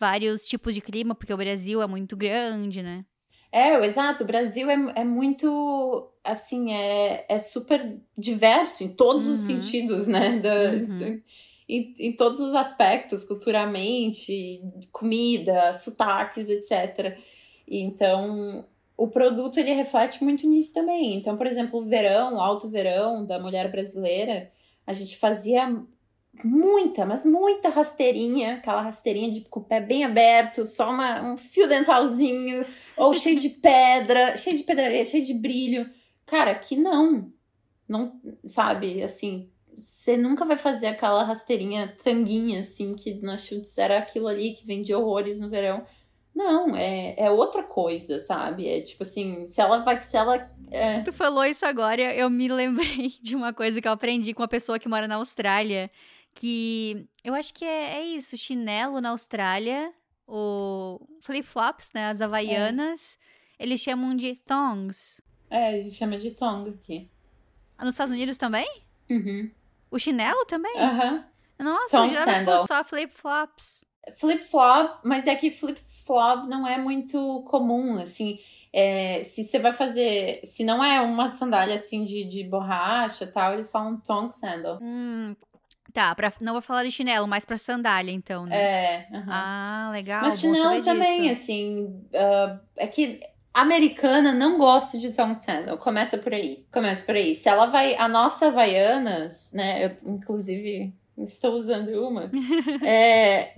[0.00, 3.04] vários tipos de clima, porque o Brasil é muito grande, né?
[3.52, 4.24] É, exato.
[4.24, 9.32] O Brasil é, é muito, assim, é, é super diverso em todos uhum.
[9.34, 10.40] os sentidos, né?
[10.40, 10.98] Da, uhum.
[10.98, 11.06] da,
[11.68, 17.18] em, em todos os aspectos, culturalmente, comida, sotaques, etc.
[17.66, 18.64] Então,
[18.96, 21.16] o produto ele reflete muito nisso também.
[21.16, 24.50] Então, por exemplo, o verão, o alto verão da mulher brasileira,
[24.86, 25.76] a gente fazia
[26.42, 31.36] muita, mas muita rasteirinha, aquela rasteirinha de com o pé bem aberto, só uma, um
[31.36, 32.64] fio dentalzinho,
[32.96, 35.88] ou cheio de pedra, cheio de pedraria, cheio de brilho.
[36.24, 37.32] Cara, aqui não.
[37.88, 39.48] Não, sabe, assim,
[39.78, 44.66] você nunca vai fazer aquela rasteirinha tanguinha, assim, que na Schultz era aquilo ali que
[44.66, 45.86] vendia horrores no verão.
[46.34, 48.68] Não, é, é outra coisa, sabe?
[48.68, 50.02] É tipo assim, se ela vai.
[50.02, 50.50] Se ela.
[50.70, 51.00] É...
[51.02, 54.48] Tu falou isso agora, eu me lembrei de uma coisa que eu aprendi com uma
[54.48, 55.90] pessoa que mora na Austrália.
[56.34, 59.92] Que eu acho que é, é isso, chinelo na Austrália,
[60.26, 62.10] o flip-flops, né?
[62.10, 63.18] As havaianas,
[63.58, 63.64] é.
[63.64, 65.20] eles chamam de thongs.
[65.50, 67.10] É, a gente chama de thong aqui.
[67.80, 68.68] Nos Estados Unidos também?
[69.10, 69.50] Uhum.
[69.90, 70.76] O chinelo também?
[70.78, 71.24] Aham.
[71.58, 73.84] Nossa, Tom eu fosse só flip-flops.
[74.16, 78.38] Flip-flop, mas é que flip-flop não é muito comum, assim.
[78.72, 80.40] É, se você vai fazer.
[80.44, 84.78] Se não é uma sandália assim de, de borracha tal, eles falam tongue sandal.
[84.80, 85.34] Hum,
[85.92, 88.56] tá, pra, não vou falar de chinelo, mas pra sandália, então, né?
[88.56, 89.08] É.
[89.28, 90.22] Ah, legal.
[90.22, 91.42] Mas chinelo também, disso.
[91.42, 91.84] assim.
[92.12, 93.20] Uh, é que
[93.52, 95.78] americana não gosta de Tom Sandal.
[95.78, 96.64] Começa por aí.
[96.72, 97.34] Começa por aí.
[97.34, 97.96] Se ela vai.
[97.96, 99.86] A nossa Havaianas, né?
[99.86, 102.30] Eu, inclusive, estou usando uma.
[102.86, 103.54] é,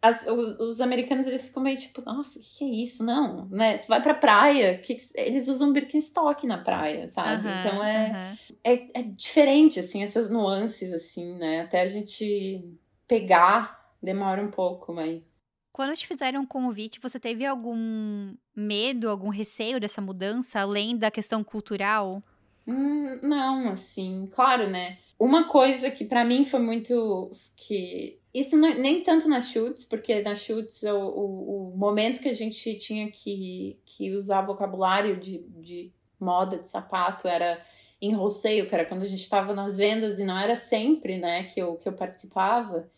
[0.00, 3.02] as, os, os, americanos eles ficam meio tipo, nossa, o que, que, é isso?
[3.02, 3.78] Não, né?
[3.78, 7.48] Tu vai pra praia, que, eles usam Birkenstock na praia, sabe?
[7.48, 11.62] então é, é, é diferente, assim, essas nuances, assim, né?
[11.62, 12.62] Até a gente
[13.08, 15.42] pegar demora um pouco, mas
[15.74, 21.10] quando te fizeram um convite, você teve algum medo, algum receio dessa mudança, além da
[21.10, 22.22] questão cultural?
[22.64, 24.98] Hum, não, assim, claro, né?
[25.18, 27.32] Uma coisa que para mim foi muito.
[27.56, 32.28] que Isso não, nem tanto na Shoots, porque na Shoots o, o, o, momento que
[32.28, 37.60] a gente tinha que, que usar vocabulário de, de moda, de sapato, era
[38.00, 41.44] em roceio, que era quando a gente estava nas vendas e não era sempre, né,
[41.44, 42.88] que eu, que eu participava.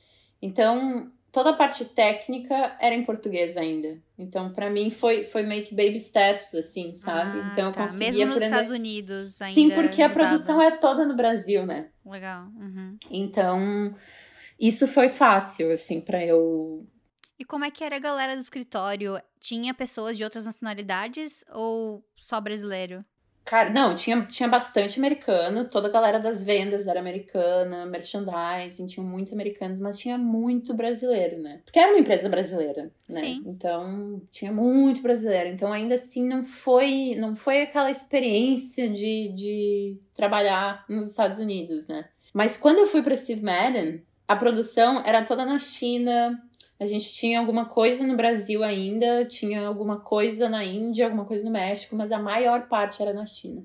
[0.42, 3.98] Então, toda a parte técnica era em português ainda.
[4.16, 7.38] Então, para mim, foi, foi meio que baby steps, assim, sabe?
[7.38, 7.82] Ah, então, eu tá.
[7.82, 8.38] consegui Mesmo aprender...
[8.38, 10.14] nos Estados Unidos ainda Sim, porque a usava.
[10.14, 11.90] produção é toda no Brasil, né?
[12.06, 12.46] Legal.
[12.56, 12.92] Uhum.
[13.10, 13.94] Então,
[14.58, 16.86] isso foi fácil, assim, para eu...
[17.38, 19.20] E como é que era a galera do escritório?
[19.38, 23.04] Tinha pessoas de outras nacionalidades ou só brasileiro?
[23.46, 29.06] Cara, não, tinha, tinha bastante americano, toda a galera das vendas era americana, merchandising, tinha
[29.06, 31.60] muito americanos, mas tinha muito brasileiro, né?
[31.64, 33.20] Porque era uma empresa brasileira, né?
[33.20, 33.44] Sim.
[33.46, 35.50] Então, tinha muito brasileiro.
[35.50, 41.86] Então, ainda assim, não foi, não foi aquela experiência de, de trabalhar nos Estados Unidos,
[41.86, 42.04] né?
[42.34, 46.42] Mas quando eu fui para Steve Madden, a produção era toda na China,
[46.78, 51.44] a gente tinha alguma coisa no Brasil ainda, tinha alguma coisa na Índia, alguma coisa
[51.44, 53.64] no México, mas a maior parte era na China.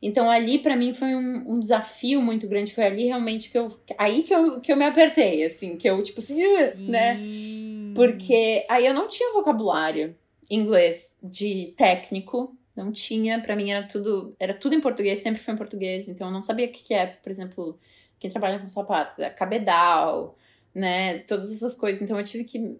[0.00, 3.76] Então ali para mim foi um, um, desafio muito grande, foi ali realmente que eu
[3.96, 6.40] aí que eu, que eu me apertei, assim, que eu tipo assim,
[6.88, 7.16] né?
[7.94, 10.16] Porque aí eu não tinha vocabulário
[10.50, 15.54] inglês de técnico, não tinha, para mim era tudo, era tudo em português, sempre foi
[15.54, 17.78] em português, então eu não sabia o que, que é, por exemplo,
[18.18, 20.36] quem trabalha com sapatos, é cabedal,
[20.78, 21.18] né?
[21.20, 22.00] Todas essas coisas.
[22.00, 22.78] Então eu tive que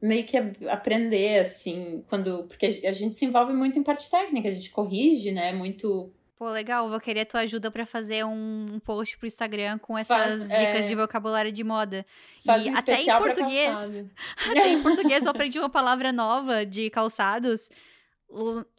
[0.00, 0.36] meio que
[0.68, 2.44] aprender, assim, quando.
[2.44, 5.52] Porque a gente se envolve muito em parte técnica, a gente corrige, né?
[5.52, 6.10] Muito.
[6.36, 10.42] Pô, legal, vou querer tua ajuda para fazer um, post pro Instagram com essas Faz,
[10.42, 10.88] dicas é...
[10.88, 12.06] de vocabulário de moda.
[12.44, 13.76] Faz e um até em português.
[14.48, 17.68] Até em português eu aprendi uma palavra nova de calçados.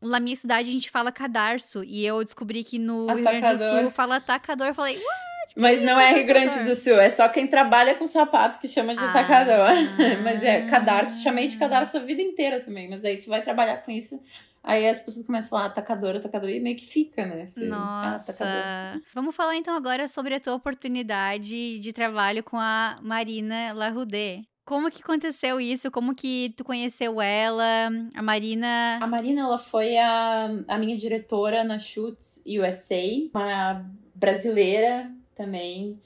[0.02, 1.84] Na minha cidade a gente fala cadarço.
[1.84, 3.82] E eu descobri que no Rio Grande do Atacador.
[3.82, 4.68] Sul fala atacador.
[4.68, 5.29] Eu falei, "What?
[5.56, 8.68] Mas não é Rio Grande atacador?" do Sul, é só quem trabalha com sapato que
[8.68, 9.10] chama de Ah.
[9.10, 9.70] atacador.
[10.24, 12.90] Mas é cadarço, chamei de cadarço a vida inteira também.
[12.90, 14.22] Mas aí tu vai trabalhar com isso,
[14.64, 17.44] aí as pessoas começam a falar atacador, atacador, e meio que fica, né?
[17.44, 18.54] Assim, ah, atacador.
[18.54, 19.02] Nossa.
[19.14, 24.42] Vamos falar então agora sobre a tua oportunidade de trabalho com a Marina Larrudé.
[24.66, 25.90] Como que aconteceu isso?
[25.90, 27.90] Como que tu conheceu ela?
[28.16, 29.00] A Marina.
[29.02, 33.02] A Marina, ela foi a, a minha diretora na Shoots USA,
[33.34, 33.84] uma
[34.14, 35.10] brasileira
[35.40, 35.98] também,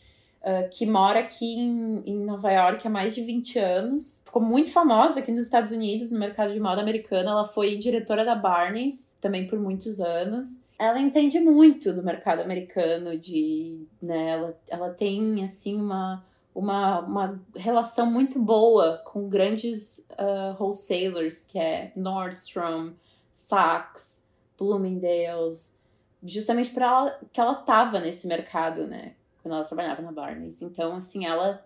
[0.43, 4.21] ah, que mora aqui em, em Nova York há mais de 20 anos.
[4.25, 7.29] Ficou muito famosa aqui nos Estados Unidos, no mercado de moda americano.
[7.29, 10.59] Ela foi diretora da Barneys também por muitos anos.
[10.77, 17.41] Ela entende muito do mercado americano, de, né, ela, ela tem, assim, uma, uma, uma
[17.55, 22.91] relação muito boa com grandes ah, wholesalers, que é Nordstrom,
[23.31, 24.21] Saks,
[24.57, 25.77] Bloomingdale's,
[26.21, 29.13] justamente para ela que ela tava nesse mercado, né,
[29.43, 30.63] quando ela trabalhava na Barneys.
[30.63, 31.63] Então, assim, ela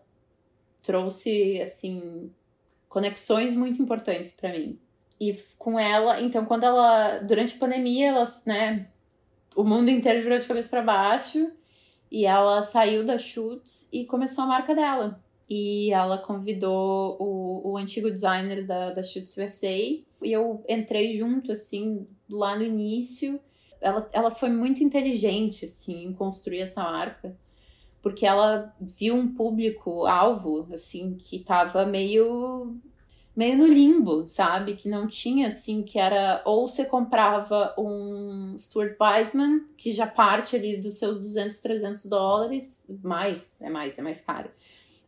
[0.82, 2.32] trouxe assim
[2.90, 4.78] conexões muito importantes para mim.
[5.20, 8.14] E com ela, então quando ela durante a pandemia,
[8.46, 8.88] né,
[9.56, 11.52] o mundo inteiro virou de cabeça para baixo
[12.12, 15.22] e ela saiu da Shoots e começou a marca dela.
[15.50, 21.52] E ela convidou o, o antigo designer da, da Shoots USA e eu entrei junto,
[21.52, 23.40] assim, lá no início.
[23.80, 27.36] Ela, ela foi muito inteligente, assim, em construir essa marca.
[28.02, 32.78] Porque ela viu um público-alvo, assim, que tava meio
[33.38, 34.76] meio no limbo, sabe?
[34.76, 36.42] Que não tinha, assim, que era...
[36.44, 42.88] Ou você comprava um Stuart Weissman, que já parte ali dos seus 200, 300 dólares.
[43.04, 44.50] Mais, é mais, é mais caro.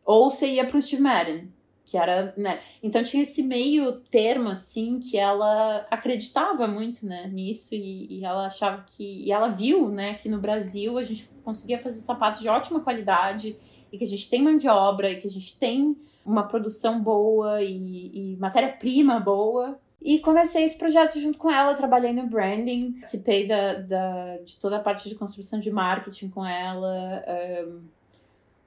[0.04, 1.52] Ou você ia pro Steve Madden,
[1.90, 2.60] que era, né?
[2.80, 7.74] Então tinha esse meio termo, assim, que ela acreditava muito, né, nisso.
[7.74, 9.26] E, e ela achava que...
[9.26, 13.56] E ela viu, né, que no Brasil a gente conseguia fazer sapatos de ótima qualidade
[13.92, 17.02] e que a gente tem mão de obra e que a gente tem uma produção
[17.02, 19.76] boa e, e matéria-prima boa.
[20.00, 24.76] E comecei esse projeto junto com ela, trabalhei no branding, participei da, da, de toda
[24.76, 27.24] a parte de construção de marketing com ela.
[27.26, 27.80] ahn,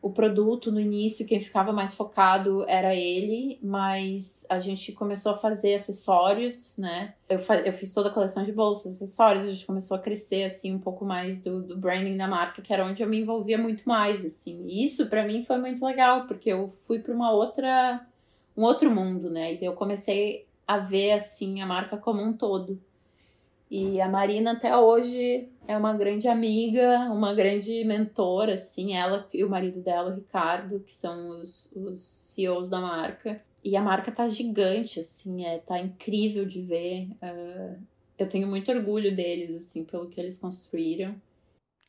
[0.04, 5.38] o produto no início, quem ficava mais focado era ele, mas a gente começou a
[5.38, 7.14] fazer acessórios, né?
[7.30, 10.76] Eu, eu fiz toda a coleção de bolsas, acessórios, a gente começou a crescer, assim,
[10.76, 13.88] um pouco mais do, do branding da marca, que era onde eu me envolvia muito
[13.88, 14.66] mais, assim.
[14.68, 18.06] E isso, pra mim, foi muito legal, porque eu fui pra uma outra...
[18.58, 19.54] um outro mundo, né?
[19.54, 22.78] E eu comecei a ver, assim, a marca como um todo.
[23.72, 29.43] E a Marina até hoje é uma grande amiga, uma grande mentora, assim, ela e
[29.43, 33.41] o marido dela, o Ricardo, que são os, os CEOs da marca.
[33.64, 37.07] E a marca tá gigante, assim, é, tá incrível de ver.
[37.22, 37.76] ah,
[38.18, 41.16] eu tenho muito orgulho deles, assim, pelo que eles construíram.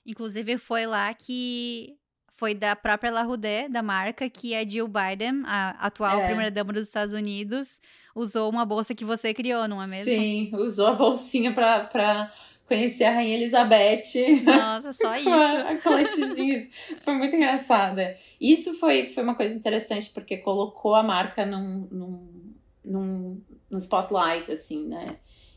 [0.07, 1.97] Inclusive, foi lá que
[2.33, 6.27] foi da própria La Rudé, da marca, que a Jill Biden, a atual É.
[6.27, 7.81] primeira-dama dos Estados Unidos,
[8.15, 10.13] usou uma bolsa que você criou, não é mesmo?
[10.13, 12.33] Sim, usou a bolsinha pra,
[12.67, 14.43] conhecer a Rainha Elizabeth.
[14.45, 15.29] Nossa, só isso.
[15.29, 16.69] A coletezinha.
[17.01, 18.17] foi muito engraçada.
[18.41, 22.55] Isso foi, foi uma coisa interessante, porque colocou a marca num, num,
[22.85, 25.17] num, num spotlight, assim, né?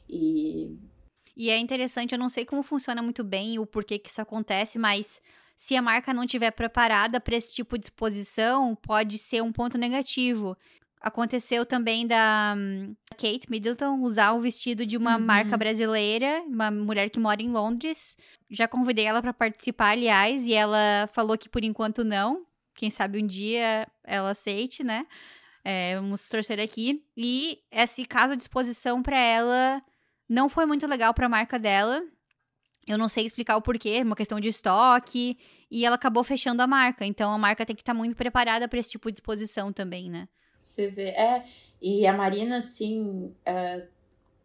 [0.10, 0.78] E
[1.36, 4.80] E é interessante, eu não sei como funciona muito bem o porquê que isso acontece,
[4.80, 5.22] mas
[5.56, 9.78] se a marca não estiver preparada para esse tipo de exposição, pode ser um ponto
[9.78, 10.56] negativo.
[11.00, 15.24] Aconteceu também da hum, Kate Middleton usar o vestido de uma Uhum.
[15.26, 18.18] marca brasileira, uma mulher que mora em Londres.
[18.50, 22.46] Já convidei ela para participar, aliás, e ela falou que por enquanto não.
[22.74, 25.06] Quem sabe um dia ela aceite, né?
[25.64, 27.04] É, vamos torcer aqui.
[27.16, 29.82] E esse caso de exposição para ela
[30.30, 32.02] não foi muito legal para a marca dela.
[32.88, 35.38] Eu não sei explicar o porquê, uma questão de estoque,
[35.70, 37.06] e ela acabou fechando a marca.
[37.06, 40.28] Então a marca tem que estar muito preparada para esse tipo de exposição também, né?
[40.68, 41.10] Você vê.
[41.10, 41.44] É,
[41.82, 43.34] e a Marina, assim.
[43.46, 43.88] é,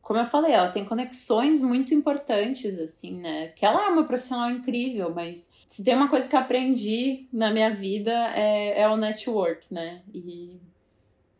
[0.03, 3.49] como eu falei, ela tem conexões muito importantes, assim, né?
[3.49, 7.53] Que ela é uma profissional incrível, mas se tem uma coisa que eu aprendi na
[7.53, 10.03] minha vida é, é o network, né?
[10.13, 10.61] E,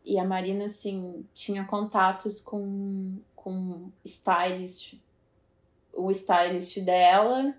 [0.05, 4.95] e a Marina, assim, tinha contatos com, com stylist,
[5.93, 7.55] o stylist dela.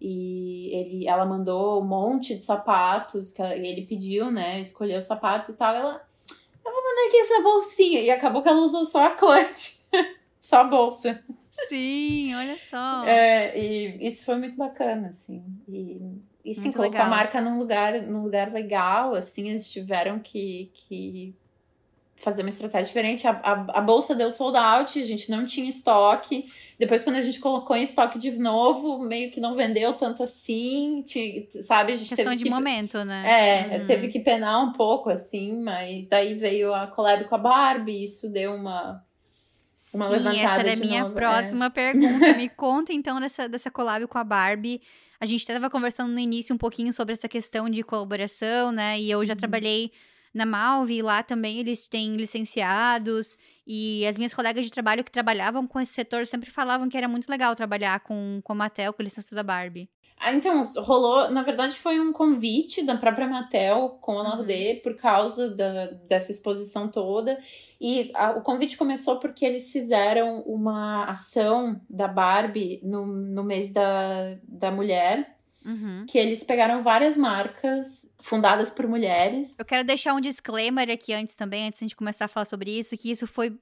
[0.00, 4.60] E ele, ela mandou um monte de sapatos que ele pediu, né?
[4.60, 5.74] Escolheu os sapatos e tal.
[5.74, 6.07] Ela,
[6.68, 8.00] eu vou mandar aqui essa bolsinha.
[8.00, 9.78] E acabou que ela usou só a clutch.
[10.38, 11.22] só a bolsa.
[11.68, 13.04] Sim, olha só.
[13.04, 15.42] É, e isso foi muito bacana, assim.
[15.66, 16.00] E,
[16.44, 21.34] e sim, colocou a marca num lugar, num lugar legal, assim, eles tiveram que, que
[22.20, 23.26] fazer uma estratégia diferente.
[23.26, 26.46] A, a, a bolsa deu sold out, a gente não tinha estoque.
[26.78, 31.04] Depois, quando a gente colocou em estoque de novo, meio que não vendeu tanto assim,
[31.62, 31.92] sabe?
[31.92, 33.22] A gente Questão teve de que momento, né?
[33.72, 33.84] é, Uhum.
[33.86, 38.30] teve que penar um pouco, assim, mas daí veio a collab com a Barbie, isso
[38.32, 39.02] deu uma.
[39.92, 41.14] uma Sim, levantada essa era a minha novo, é.
[41.14, 42.32] próxima pergunta.
[42.34, 44.80] Me conta então dessa, dessa collab com a Barbie.
[45.20, 48.98] A gente estava conversando no início um pouquinho sobre essa questão de colaboração, né?
[49.00, 49.36] E eu já Uhum.
[49.36, 49.90] trabalhei
[50.38, 53.36] na Malve, lá também eles têm licenciados.
[53.66, 57.08] E as minhas colegas de trabalho que trabalhavam com esse setor sempre falavam que era
[57.08, 59.90] muito legal trabalhar com, com a Mattel, com a licença da Barbie.
[60.20, 64.28] Ah, então, rolou, na verdade, foi um convite da própria Mattel com a Uhum.
[64.38, 67.38] Nardê por causa da, dessa exposição toda.
[67.80, 73.72] E a- o convite começou porque eles fizeram uma ação da Barbie no, no mês
[73.72, 76.06] da, da mulher, Uhum.
[76.08, 79.58] que eles pegaram várias marcas fundadas por mulheres.
[79.58, 82.46] Eu quero deixar um disclaimer aqui antes também, antes de a gente começar a falar
[82.46, 83.56] sobre isso, que isso foi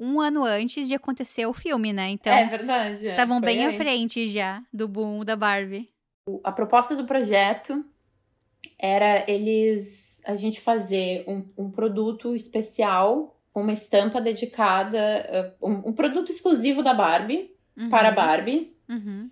[0.00, 2.08] um ano antes de acontecer o filme, né?
[2.08, 3.06] Então, é verdade.
[3.06, 3.76] é, estavam foi bem à antes.
[3.76, 5.88] frente já do boom da Barbie.
[6.42, 7.84] a proposta do projeto
[8.78, 15.92] era eles a gente fazer um, um produto especial, uma estampa dedicada, uh, um, um
[15.92, 19.30] produto exclusivo da Barbie Uhum, para a Barbie, Uhum.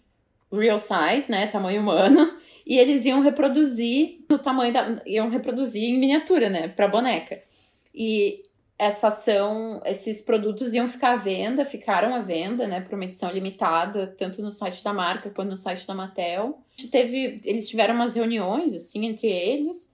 [0.56, 5.98] Real size, né, tamanho humano, e eles iam reproduzir no tamanho da, iam reproduzir em
[5.98, 7.40] miniatura, né, para boneca.
[7.94, 8.42] E
[8.80, 13.30] essa ação, esses produtos iam ficar à venda, ficaram à venda, né, por uma edição
[13.30, 16.58] limitada, tanto no site da marca quanto no site da Mattel.
[16.90, 19.90] Teve, eles tiveram umas reuniões, assim, entre eles,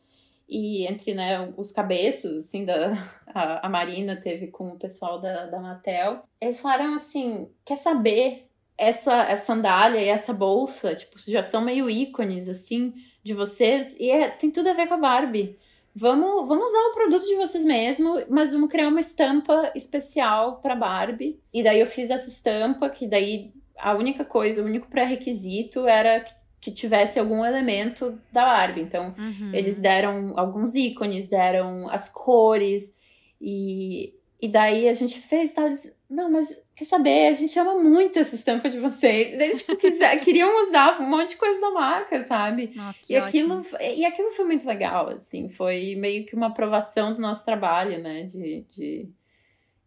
[0.49, 2.93] e entre, né, os cabeças, assim, da,
[3.27, 6.23] a, a Marina teve com o pessoal da, da Mattel.
[6.41, 8.46] Eles falaram assim, quer saber,
[8.79, 14.11] essa, essa sandália e essa bolsa, tipo, já são meio ícones, assim, de vocês, e
[14.11, 15.59] é, tem tudo a ver com a Barbie.
[15.95, 20.75] Vamos, vamos usar o produto de vocês mesmo, mas vamos criar uma estampa especial para
[20.77, 21.41] Barbie.
[21.53, 26.21] E daí eu fiz essa estampa, que daí a única coisa, o único pré-requisito era
[26.21, 28.83] que, que tivesse algum elemento da Barbie.
[28.83, 29.55] Então, Uhum.
[29.55, 32.95] eles deram alguns ícones, deram as cores,
[33.41, 35.67] e, e daí a gente fez tal.
[35.67, 37.29] Eles, não, mas quer saber?
[37.29, 39.33] A gente ama muito essa estampa de vocês.
[39.33, 42.71] E eles tipo, quiser, queriam usar um monte de coisa da marca, sabe?
[42.77, 47.15] Nossa, que E aquilo, e aquilo foi muito legal, assim, foi meio que uma aprovação
[47.15, 48.25] do nosso trabalho, né?
[48.25, 49.09] De, de...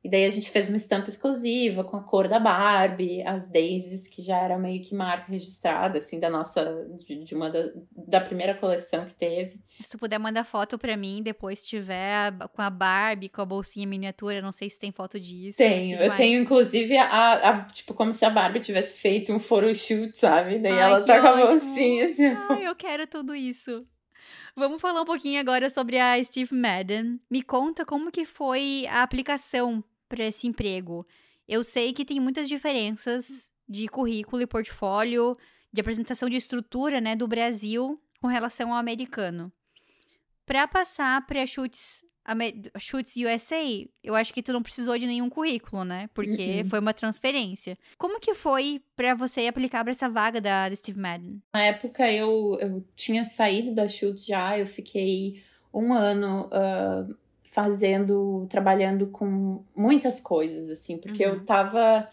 [0.03, 4.07] E daí a gente fez uma estampa exclusiva com a cor da Barbie, as daisies,
[4.07, 6.87] que já era meio que marca registrada, assim, da nossa.
[7.05, 7.69] de, de uma da,
[8.07, 9.59] da primeira coleção que teve.
[9.81, 13.85] Se tu puder mandar foto pra mim, depois tiver com a Barbie, com a bolsinha
[13.85, 15.57] miniatura, não sei se tem foto disso.
[15.57, 20.17] Tenho, eu tenho inclusive a, a- Tipo, como se a Barbie tivesse feito um photoshoot,
[20.17, 20.59] sabe?
[20.59, 21.47] Daí Ai, ela tá com a ótimo.
[21.47, 22.25] bolsinha assim.
[22.25, 23.85] Ai, eu quero tudo isso.
[24.55, 27.19] Vamos falar um pouquinho agora sobre a Steve Madden.
[27.29, 31.05] Me conta como que foi a aplicação para esse emprego.
[31.47, 35.35] Eu sei que tem muitas diferenças de currículo e portfólio,
[35.71, 39.51] de apresentação de estrutura, né, do Brasil com relação ao americano.
[40.45, 42.03] Para passar para chutes
[42.77, 46.09] Chutes USA, eu acho que tu não precisou de nenhum currículo, né?
[46.13, 46.69] Porque uhum.
[46.69, 47.77] foi uma transferência.
[47.97, 51.41] Como que foi para você aplicar para essa vaga da, da, Steve Madden?
[51.53, 55.41] Na época eu, eu tinha saído da Chutes já, eu fiquei
[55.73, 61.33] um ano uh, fazendo, trabalhando com muitas coisas, assim, porque uhum.
[61.33, 62.07] eu tava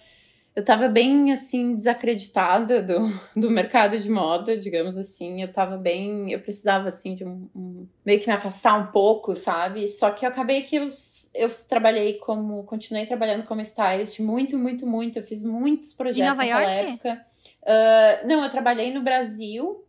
[0.56, 5.42] eu tava bem, assim, desacreditada do, do mercado de moda, digamos assim.
[5.42, 6.32] Eu tava bem.
[6.32, 9.86] Eu precisava, assim, de um, um, meio que me afastar um pouco, sabe?
[9.86, 10.88] Só que eu acabei que eu,
[11.34, 12.64] eu trabalhei como.
[12.64, 15.18] Continuei trabalhando como stylist muito, muito, muito.
[15.18, 16.90] Eu fiz muitos projetos em Nova naquela York?
[16.90, 17.24] época.
[17.62, 19.85] Uh, não, eu trabalhei no Brasil.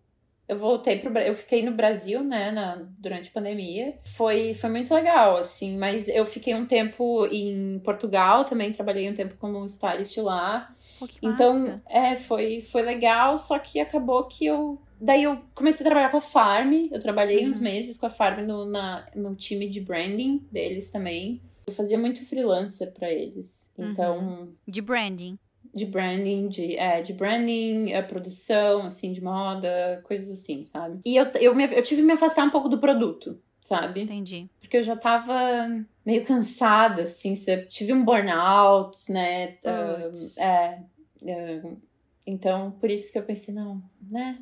[0.48, 3.98] Eu voltei pro eu fiquei no Brasil, né, na, durante a pandemia.
[4.06, 9.16] Foi, foi muito legal, assim, mas eu fiquei um tempo em Portugal também, trabalhei um
[9.16, 10.74] tempo como stylist lá.
[11.00, 14.82] Pô, então, é, foi, foi legal, só que acabou que eu.
[15.00, 16.74] Daí eu comecei a trabalhar com a Farm.
[16.92, 17.50] Eu trabalhei uhum.
[17.50, 21.40] uns meses com a Farm no, na, no time de branding deles também.
[21.68, 23.70] Eu fazia muito freelancer para eles.
[23.78, 24.18] Então.
[24.18, 24.54] Uhum.
[24.68, 25.38] De branding
[25.74, 31.00] de branding, de, é, de branding, a produção, assim, de moda, coisas assim, sabe?
[31.06, 34.02] E eu, eu, me, eu tive que me afastar um pouco do produto, sabe?
[34.02, 34.50] Entendi.
[34.60, 35.34] Porque eu já tava
[36.06, 37.34] meio cansada, assim,
[37.70, 39.58] tive um burnout, né?
[39.64, 40.80] Uh, é,
[41.24, 41.78] uh,
[42.26, 44.40] então, por isso que eu pensei, não, né?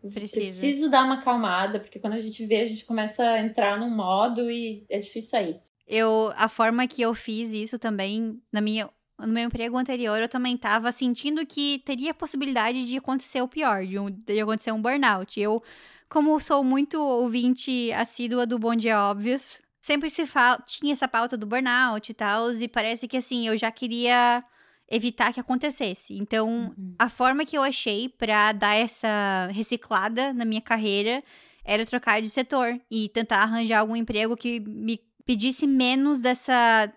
[0.00, 0.40] Precisa.
[0.40, 3.90] Preciso dar uma acalmada, porque quando a gente vê, a gente começa a entrar num
[3.90, 5.60] modo e é difícil sair.
[5.86, 8.88] Eu, a forma que eu fiz isso também, na minha
[9.18, 13.84] no meu emprego anterior, eu também estava sentindo que teria possibilidade de acontecer o pior,
[13.84, 15.40] de, um, de acontecer um burnout.
[15.40, 15.62] Eu,
[16.08, 21.36] como sou muito ouvinte assídua do Bom Dia Óbvios, sempre se fala, tinha essa pauta
[21.36, 24.44] do burnout e tal, e parece que assim, eu já queria
[24.90, 26.14] evitar que acontecesse.
[26.14, 26.94] Então, uhum.
[26.98, 31.22] a forma que eu achei para dar essa reciclada na minha carreira
[31.64, 36.90] era trocar de setor e tentar arranjar algum emprego que me pedisse menos dessa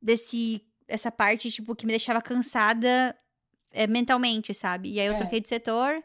[0.00, 3.16] desse essa parte, tipo, que me deixava cansada
[3.70, 4.92] é, mentalmente, sabe?
[4.92, 5.18] E aí eu é.
[5.18, 6.02] troquei de setor.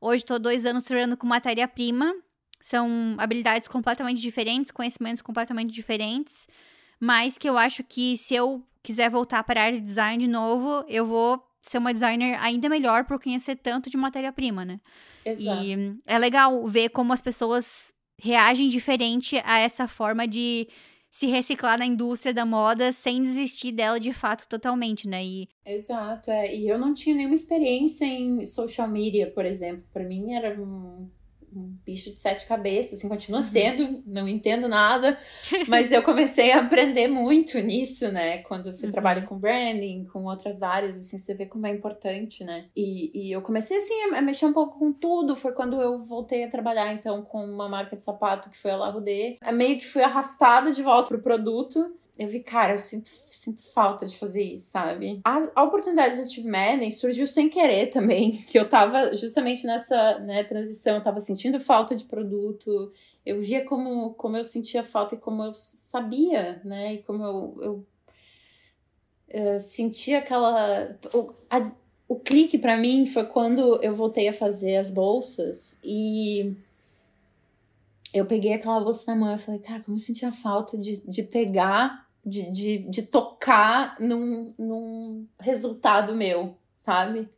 [0.00, 2.14] Hoje tô dois anos trabalhando com matéria-prima.
[2.60, 6.46] São habilidades completamente diferentes, conhecimentos completamente diferentes.
[6.98, 10.30] Mas que eu acho que se eu quiser voltar para a área de design de
[10.30, 14.80] novo, eu vou ser uma designer ainda melhor por conhecer tanto de matéria-prima, né?
[15.24, 15.64] Exato.
[15.64, 20.68] E é legal ver como as pessoas reagem diferente a essa forma de
[21.16, 25.24] se reciclar na indústria da moda sem desistir dela de fato totalmente, né?
[25.24, 25.48] E...
[25.64, 26.54] Exato, é.
[26.54, 29.82] E eu não tinha nenhuma experiência em social media, por exemplo.
[29.94, 31.08] Para mim era um
[31.54, 33.42] um bicho de sete cabeças, assim, continua uhum.
[33.42, 35.18] sendo, não entendo nada,
[35.68, 38.38] mas eu comecei a aprender muito nisso, né?
[38.38, 38.92] Quando você uhum.
[38.92, 42.66] trabalha com branding, com outras áreas, assim, você vê como é importante, né?
[42.76, 46.44] E, e eu comecei, assim, a, mexer um pouco com tudo, foi quando eu voltei
[46.44, 49.38] a trabalhar, então, com uma marca de sapato que foi a La Rudê.
[49.52, 54.06] Meio que fui arrastada de volta pro produto, eu vi, cara, eu sinto, sinto falta
[54.06, 55.20] de fazer isso, sabe?
[55.22, 60.42] A, oportunidade do Steve Madden surgiu sem querer também, que eu tava justamente nessa né,
[60.42, 62.90] transição, eu tava sentindo falta de produto,
[63.24, 66.94] eu via como, como eu sentia falta e como eu sabia, né?
[66.94, 67.86] E como eu, eu,
[69.28, 70.96] eu sentia aquela.
[71.12, 71.70] O, a,
[72.08, 76.56] o clique para mim foi quando eu voltei a fazer as bolsas e
[78.14, 81.22] eu peguei aquela bolsa na mão e falei, cara, como eu sentia falta de, de
[81.22, 87.28] pegar de, de, de tocar num, num resultado meu, sabe?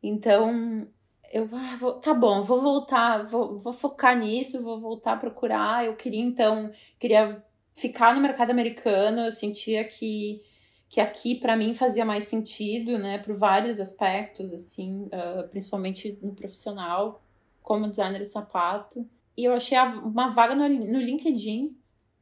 [0.00, 0.86] Então,
[1.32, 5.84] eu, ah, vou, tá bom, vou voltar, vou, vou focar nisso, vou voltar a procurar.
[5.84, 6.70] Eu queria, então,
[7.00, 7.44] queria
[7.74, 10.40] ficar no mercado americano, eu sentia que,
[10.88, 16.32] que aqui para mim fazia mais sentido, né, por vários aspectos, assim, uh, principalmente no
[16.32, 17.20] profissional,
[17.60, 19.04] como designer de sapato.
[19.36, 21.76] E eu achei uma vaga no, no LinkedIn,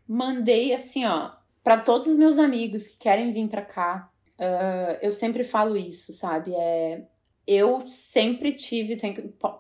[0.06, 1.32] mandei assim, ó,
[1.62, 6.12] para todos os meus amigos que querem vir para cá, uh, eu sempre falo isso,
[6.12, 6.54] sabe?
[6.54, 7.06] É,
[7.46, 8.96] eu sempre tive,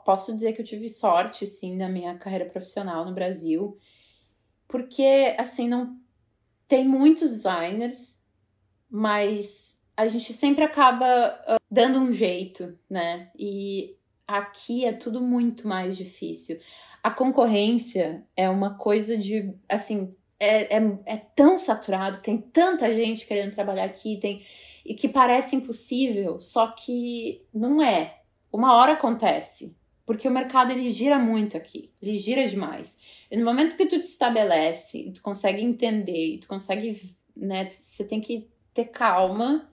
[0.04, 3.76] posso dizer que eu tive sorte, sim, na minha carreira profissional no Brasil,
[4.68, 5.98] porque, assim, não
[6.68, 8.22] tem muitos designers,
[8.88, 13.30] mas a gente sempre acaba uh, dando um jeito, né?
[13.36, 13.96] E
[14.26, 16.58] aqui é tudo muito mais difícil.
[17.02, 23.26] A concorrência é uma coisa de, assim, é, é, é tão saturado, tem tanta gente
[23.26, 24.42] querendo trabalhar aqui, tem
[24.84, 28.18] e que parece impossível, só que não é.
[28.50, 32.98] Uma hora acontece, porque o mercado ele gira muito aqui, ele gira demais.
[33.30, 38.20] E no momento que tu te estabelece, tu consegue entender, tu consegue, né, você tem
[38.20, 39.70] que ter calma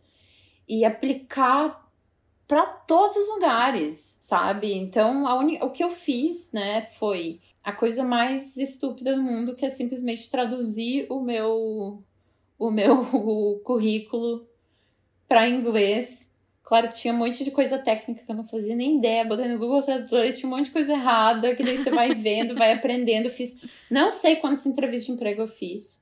[0.67, 1.89] e aplicar
[2.47, 4.73] para todos os lugares, sabe?
[4.73, 5.57] Então, a uni...
[5.61, 10.29] o que eu fiz, né, foi a coisa mais estúpida do mundo, que é simplesmente
[10.29, 12.01] traduzir o meu
[12.57, 13.03] o meu
[13.61, 14.47] currículo
[15.27, 16.31] para inglês.
[16.63, 19.25] Claro que tinha um monte de coisa técnica que eu não fazia nem ideia.
[19.25, 22.15] Botei no Google Tradutor e tinha um monte de coisa errada, que daí você vai
[22.15, 23.29] vendo, vai aprendendo.
[23.29, 23.59] Fiz.
[23.91, 26.01] Não sei quantas entrevistas de emprego eu fiz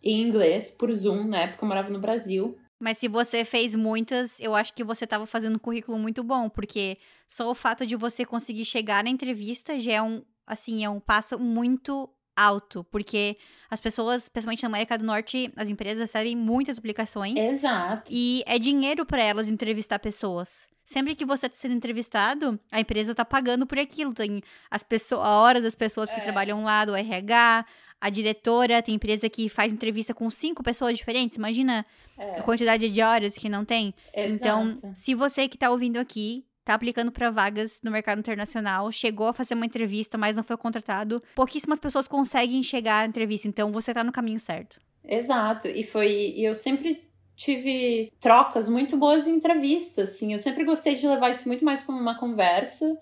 [0.00, 2.56] em inglês, por Zoom, na época eu morava no Brasil.
[2.78, 6.48] Mas se você fez muitas, eu acho que você estava fazendo um currículo muito bom,
[6.48, 10.90] porque só o fato de você conseguir chegar na entrevista já é um, assim, é
[10.90, 13.36] um passo muito alto, porque
[13.68, 17.36] as pessoas, especialmente na América do Norte, as empresas recebem muitas aplicações.
[17.36, 18.10] Exato.
[18.10, 20.68] E é dinheiro para elas entrevistar pessoas.
[20.84, 24.14] Sempre que você está sendo entrevistado, a empresa está pagando por aquilo.
[24.14, 24.40] Tem
[24.70, 26.22] as pessoas, a hora das pessoas que é.
[26.22, 27.66] trabalham lá, do RH,
[28.00, 31.36] a diretora, tem empresa que faz entrevista com cinco pessoas diferentes.
[31.36, 31.84] Imagina
[32.16, 32.38] é.
[32.38, 33.94] a quantidade de horas que não tem.
[34.14, 34.78] Então, Exato.
[34.78, 39.28] Então, se você que está ouvindo aqui tá aplicando para vagas no mercado internacional, chegou
[39.28, 43.48] a fazer uma entrevista, mas não foi contratado, pouquíssimas pessoas conseguem chegar à entrevista.
[43.48, 44.78] Então, você tá no caminho certo.
[45.02, 45.66] Exato.
[45.66, 46.34] E foi.
[46.36, 50.34] E eu sempre tive trocas muito boas em entrevistas, assim.
[50.34, 52.98] Eu sempre gostei de levar isso muito mais como uma conversa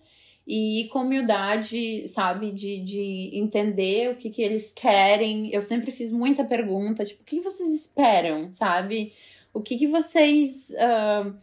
[0.46, 5.52] e com humildade, sabe, de, de entender o que, que eles querem.
[5.52, 9.12] Eu sempre fiz muita pergunta, tipo, o que vocês esperam, sabe?
[9.52, 10.70] O que, que vocês.
[10.70, 11.34] Uh,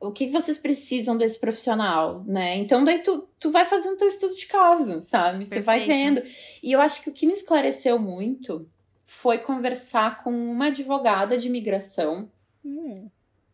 [0.00, 2.56] o que vocês precisam desse profissional, né?
[2.56, 5.44] Então, daí tu, tu vai fazendo teu estudo de caso, sabe?
[5.44, 6.22] Você vai vendo.
[6.62, 8.68] E eu acho que o que me esclareceu muito
[9.04, 12.30] foi conversar com uma advogada de imigração.
[12.64, 13.08] Hum.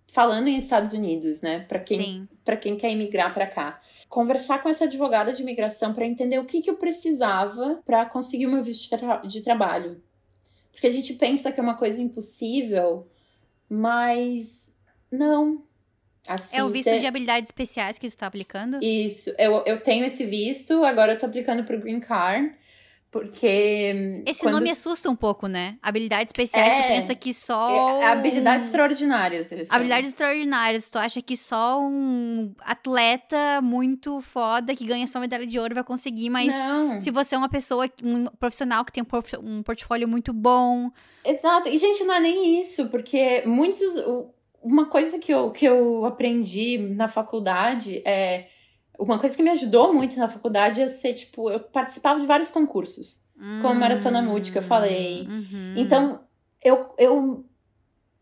[0.07, 1.61] Falando em Estados Unidos, né?
[1.68, 6.07] Para quem, pra quem quer imigrar para cá conversar com essa advogada de imigração para
[6.07, 10.03] entender o que, que eu precisava para conseguir o meu visto de, tra de trabalho.
[10.72, 13.07] Porque a gente pensa que é uma coisa impossível,
[13.68, 14.74] mas
[15.11, 15.64] não.
[16.27, 16.99] Assim, é o visto cê...
[16.99, 18.79] de habilidades especiais que tu tá aplicando?
[18.83, 22.53] Isso, eu, eu tenho esse visto, agora eu tô aplicando pro Green Card.
[23.11, 24.22] Porque.
[24.27, 24.57] Esse quando...
[24.57, 25.79] nome assusta um pouco, né?
[25.83, 28.01] Habilidades especiais, é, tu pensa que só.
[28.01, 29.51] É, habilidades extraordinárias.
[29.70, 30.91] Habilidades extraordinárias.
[30.91, 35.85] Tu acha que só um atleta muito foda que ganha só medalha de ouro vai
[35.85, 37.01] conseguir, mas Não.
[37.01, 39.03] se você é uma pessoa, um profissional que tem
[39.43, 40.91] um portfólio muito bom.
[41.24, 41.68] Exato.
[41.68, 43.95] E, gente, não é nem isso, porque muitos.
[44.63, 48.49] Uma coisa que eu, que eu aprendi na faculdade é
[48.99, 52.51] uma coisa que me ajudou muito na faculdade é ser, tipo, eu participava de vários
[52.51, 53.21] concursos.
[53.39, 55.27] Hum, como Maratona Mood, que eu falei.
[55.29, 55.75] Uhum.
[55.77, 56.21] Então,
[56.65, 57.45] eu, eu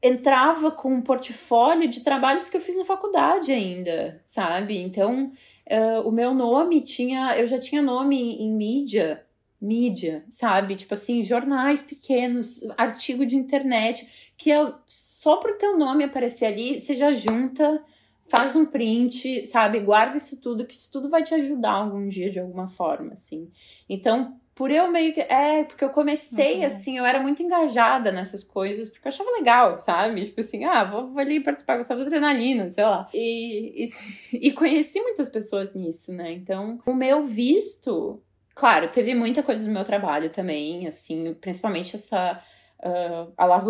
[0.02, 4.76] entrava com um portfólio de trabalhos que eu fiz na faculdade ainda, sabe?
[4.78, 5.32] Então,
[5.70, 7.38] uh, o meu nome tinha.
[7.38, 9.24] Eu já tinha nome em, em mídia,
[9.64, 10.76] mídia, sabe?
[10.76, 16.80] Tipo assim, jornais pequenos, artigo de internet, que eu, só pro teu nome aparecer ali,
[16.80, 17.82] você já junta
[18.26, 19.80] faz um print, sabe?
[19.80, 23.50] Guarda isso tudo, que isso tudo vai te ajudar algum dia de alguma forma, assim.
[23.88, 25.20] Então, por eu meio que.
[25.20, 26.66] É, porque eu comecei uhum.
[26.66, 30.26] assim, eu era muito engajada nessas coisas, porque eu achava legal, sabe?
[30.26, 33.08] Tipo assim, ah, vou, vou ali participar, gostava de adrenalina, sei lá.
[33.12, 33.90] E, e,
[34.48, 36.32] e conheci muitas pessoas nisso, né?
[36.32, 38.22] Então, o meu visto.
[38.54, 42.42] Claro, teve muita coisa no meu trabalho também, assim, principalmente essa.
[42.78, 43.64] Uh, a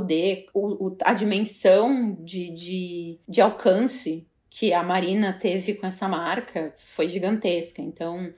[0.55, 7.09] o, a dimensão de, de, de alcance que a Marina teve com essa marca foi
[7.09, 7.81] gigantesca.
[7.81, 8.35] Então,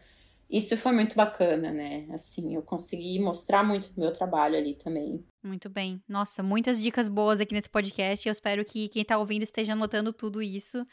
[0.48, 2.06] isso foi muito bacana, né?
[2.10, 5.24] Assim, eu consegui mostrar muito do meu trabalho ali também.
[5.42, 6.02] Muito bem.
[6.08, 8.26] Nossa, muitas dicas boas aqui nesse podcast.
[8.26, 10.86] Eu espero que quem tá ouvindo esteja anotando tudo isso.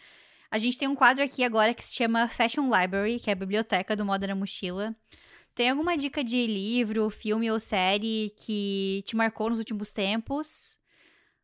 [0.49, 3.35] A gente tem um quadro aqui agora que se chama Fashion Library, que é a
[3.35, 4.95] biblioteca do Moda na Mochila.
[5.55, 10.77] Tem alguma dica de livro, filme ou série que te marcou nos últimos tempos?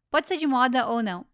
[0.09, 1.25] Pode ser de moda ou não.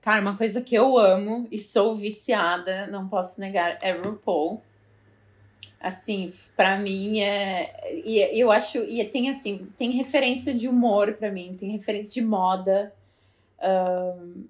[0.00, 4.62] Cara, uma coisa que eu amo e sou viciada, não posso negar, é RuPaul.
[5.78, 7.74] Assim, para mim é.
[8.06, 8.78] E eu acho.
[8.78, 12.94] E tem assim, tem referência de humor para mim, tem referência de moda.
[13.62, 14.46] Um,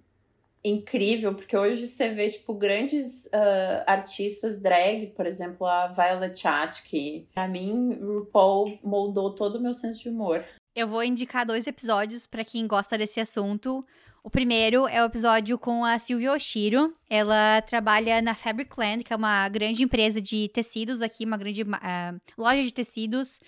[0.65, 7.29] incrível, porque hoje você vê, tipo, grandes uh, artistas drag, por exemplo, a Violet Chachki.
[7.35, 10.45] Pra mim, RuPaul moldou todo o meu senso de humor.
[10.75, 13.85] Eu vou indicar dois episódios para quem gosta desse assunto.
[14.25, 16.95] O primeiro é o episódio com a Silvia Oshiro.
[17.11, 22.21] Ela trabalha na Fabricland, que é uma grande empresa de tecidos aqui, uma grande uh,
[22.39, 23.39] loja de tecidos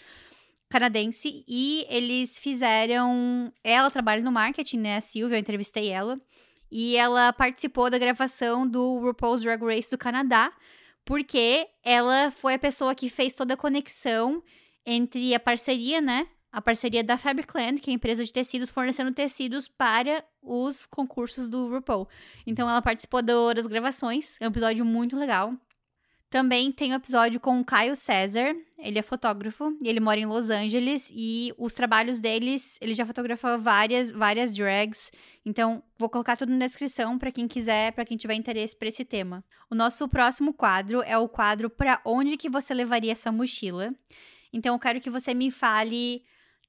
[0.69, 1.45] canadense.
[1.49, 3.51] E eles fizeram.
[3.65, 4.99] Ela trabalha no marketing, né?
[4.99, 6.21] A Silvia, eu entrevistei ela.
[6.71, 10.53] E ela participou da gravação do RuPaul's Drag Race do Canadá,
[11.05, 14.43] porque ela foi a pessoa que fez toda a conexão
[14.85, 16.27] entre a parceria, né?
[16.57, 21.51] a parceria da FabricLand, que é a empresa de tecidos, fornecendo tecidos para os concursos
[21.51, 22.09] do RuPaul.
[22.47, 25.53] Então ela participou das gravações, é um episódio muito legal.
[26.37, 30.27] Também tem um episódio com o Caio César, ele é fotógrafo e ele mora em
[30.27, 35.11] Los Angeles e os trabalhos deles, ele já fotografou várias várias drags.
[35.47, 39.03] Então, vou colocar tudo na descrição para quem quiser, para quem tiver interesse para esse
[39.03, 39.43] tema.
[39.71, 43.95] O nosso próximo quadro é o quadro para onde que você levaria essa mochila.
[44.53, 46.23] Então, eu quero que você me fale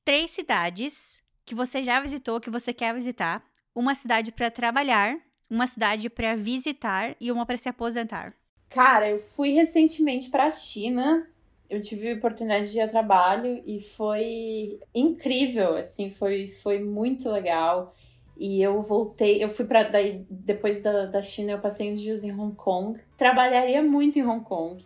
[0.06, 3.44] três cidades que você já visitou, que você quer visitar,
[3.76, 5.18] uma cidade para trabalhar,
[5.50, 8.34] uma cidade para visitar e uma para se aposentar.
[8.70, 11.26] Cara, eu fui recentemente para a China.
[11.70, 17.30] Eu tive a oportunidade de ir a trabalho e foi incrível, assim, foi, foi muito
[17.30, 17.94] legal.
[18.38, 22.24] E eu voltei, eu fui para daí depois da, da China, eu passei uns dias
[22.24, 23.00] em Hong Kong.
[23.18, 24.84] Trabalharia muito em Hong Kong.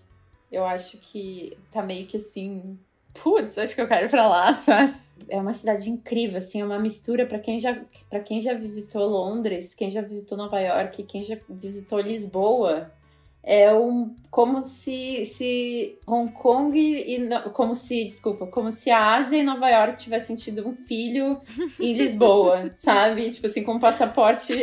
[0.52, 2.80] Eu acho que tá meio que assim,
[3.14, 4.96] putz, acho que eu quero ir para lá, sabe?
[5.30, 7.80] É uma cidade incrível, assim, é uma mistura para quem já
[8.10, 12.92] para quem já visitou Londres, quem já visitou Nova York, quem já visitou Lisboa,
[13.44, 19.38] é um como se, se Hong Kong e como se, desculpa, como se a Ásia
[19.38, 21.42] e Nova York tivessem tido um filho
[21.78, 23.32] em Lisboa, sabe?
[23.32, 24.54] Tipo assim, com um passaporte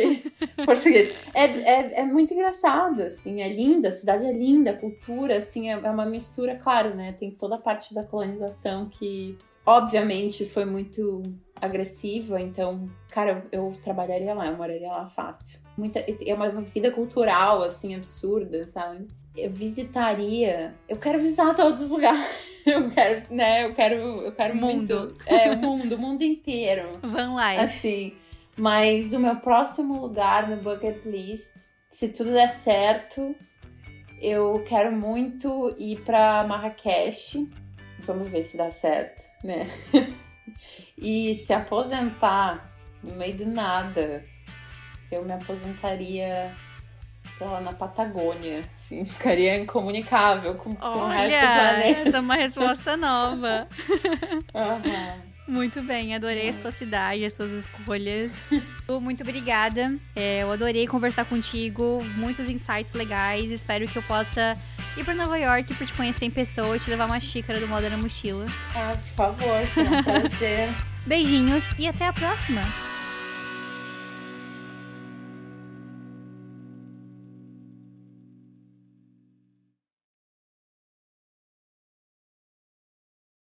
[0.65, 1.15] português.
[1.35, 5.69] É, é, é muito engraçado, assim, é linda, a cidade é linda, a cultura, assim,
[5.69, 7.11] é, é uma mistura, claro, né?
[7.11, 11.21] Tem toda a parte da colonização que, obviamente, foi muito
[11.61, 16.91] agressiva, então, cara, eu, eu trabalharia lá, eu moraria lá fácil muita é uma vida
[16.91, 19.07] cultural assim absurda, sabe?
[19.35, 22.19] Eu visitaria, eu quero visitar todos os lugares.
[22.65, 23.65] Eu quero, né?
[23.65, 24.95] Eu quero, eu quero mundo.
[24.95, 26.99] muito, é o mundo, o mundo inteiro.
[27.01, 27.63] Van life.
[27.63, 28.13] Assim,
[28.55, 31.51] mas o meu próximo lugar no bucket list,
[31.89, 33.33] se tudo der certo,
[34.21, 37.49] eu quero muito ir para Marrakech.
[38.01, 39.65] Vamos ver se dá certo, né?
[40.97, 42.69] e se aposentar
[43.01, 44.23] no meio do nada,
[45.11, 46.51] eu me aposentaria,
[47.37, 52.09] sei lá, na Patagônia, assim, ficaria incomunicável com, com o resto do planeta.
[52.09, 53.67] Essa é uma resposta nova.
[54.53, 55.29] uhum.
[55.49, 58.31] Muito bem, adorei a sua cidade, as suas escolhas.
[59.01, 59.97] Muito obrigada.
[60.15, 63.49] É, eu adorei conversar contigo, muitos insights legais.
[63.49, 64.55] Espero que eu possa
[64.95, 67.67] ir para Nova York para te conhecer em pessoa e te levar uma xícara do
[67.67, 68.45] Moda na Mochila.
[68.75, 70.69] Ah, por favor, foi um prazer.
[71.07, 72.61] Beijinhos e até a próxima!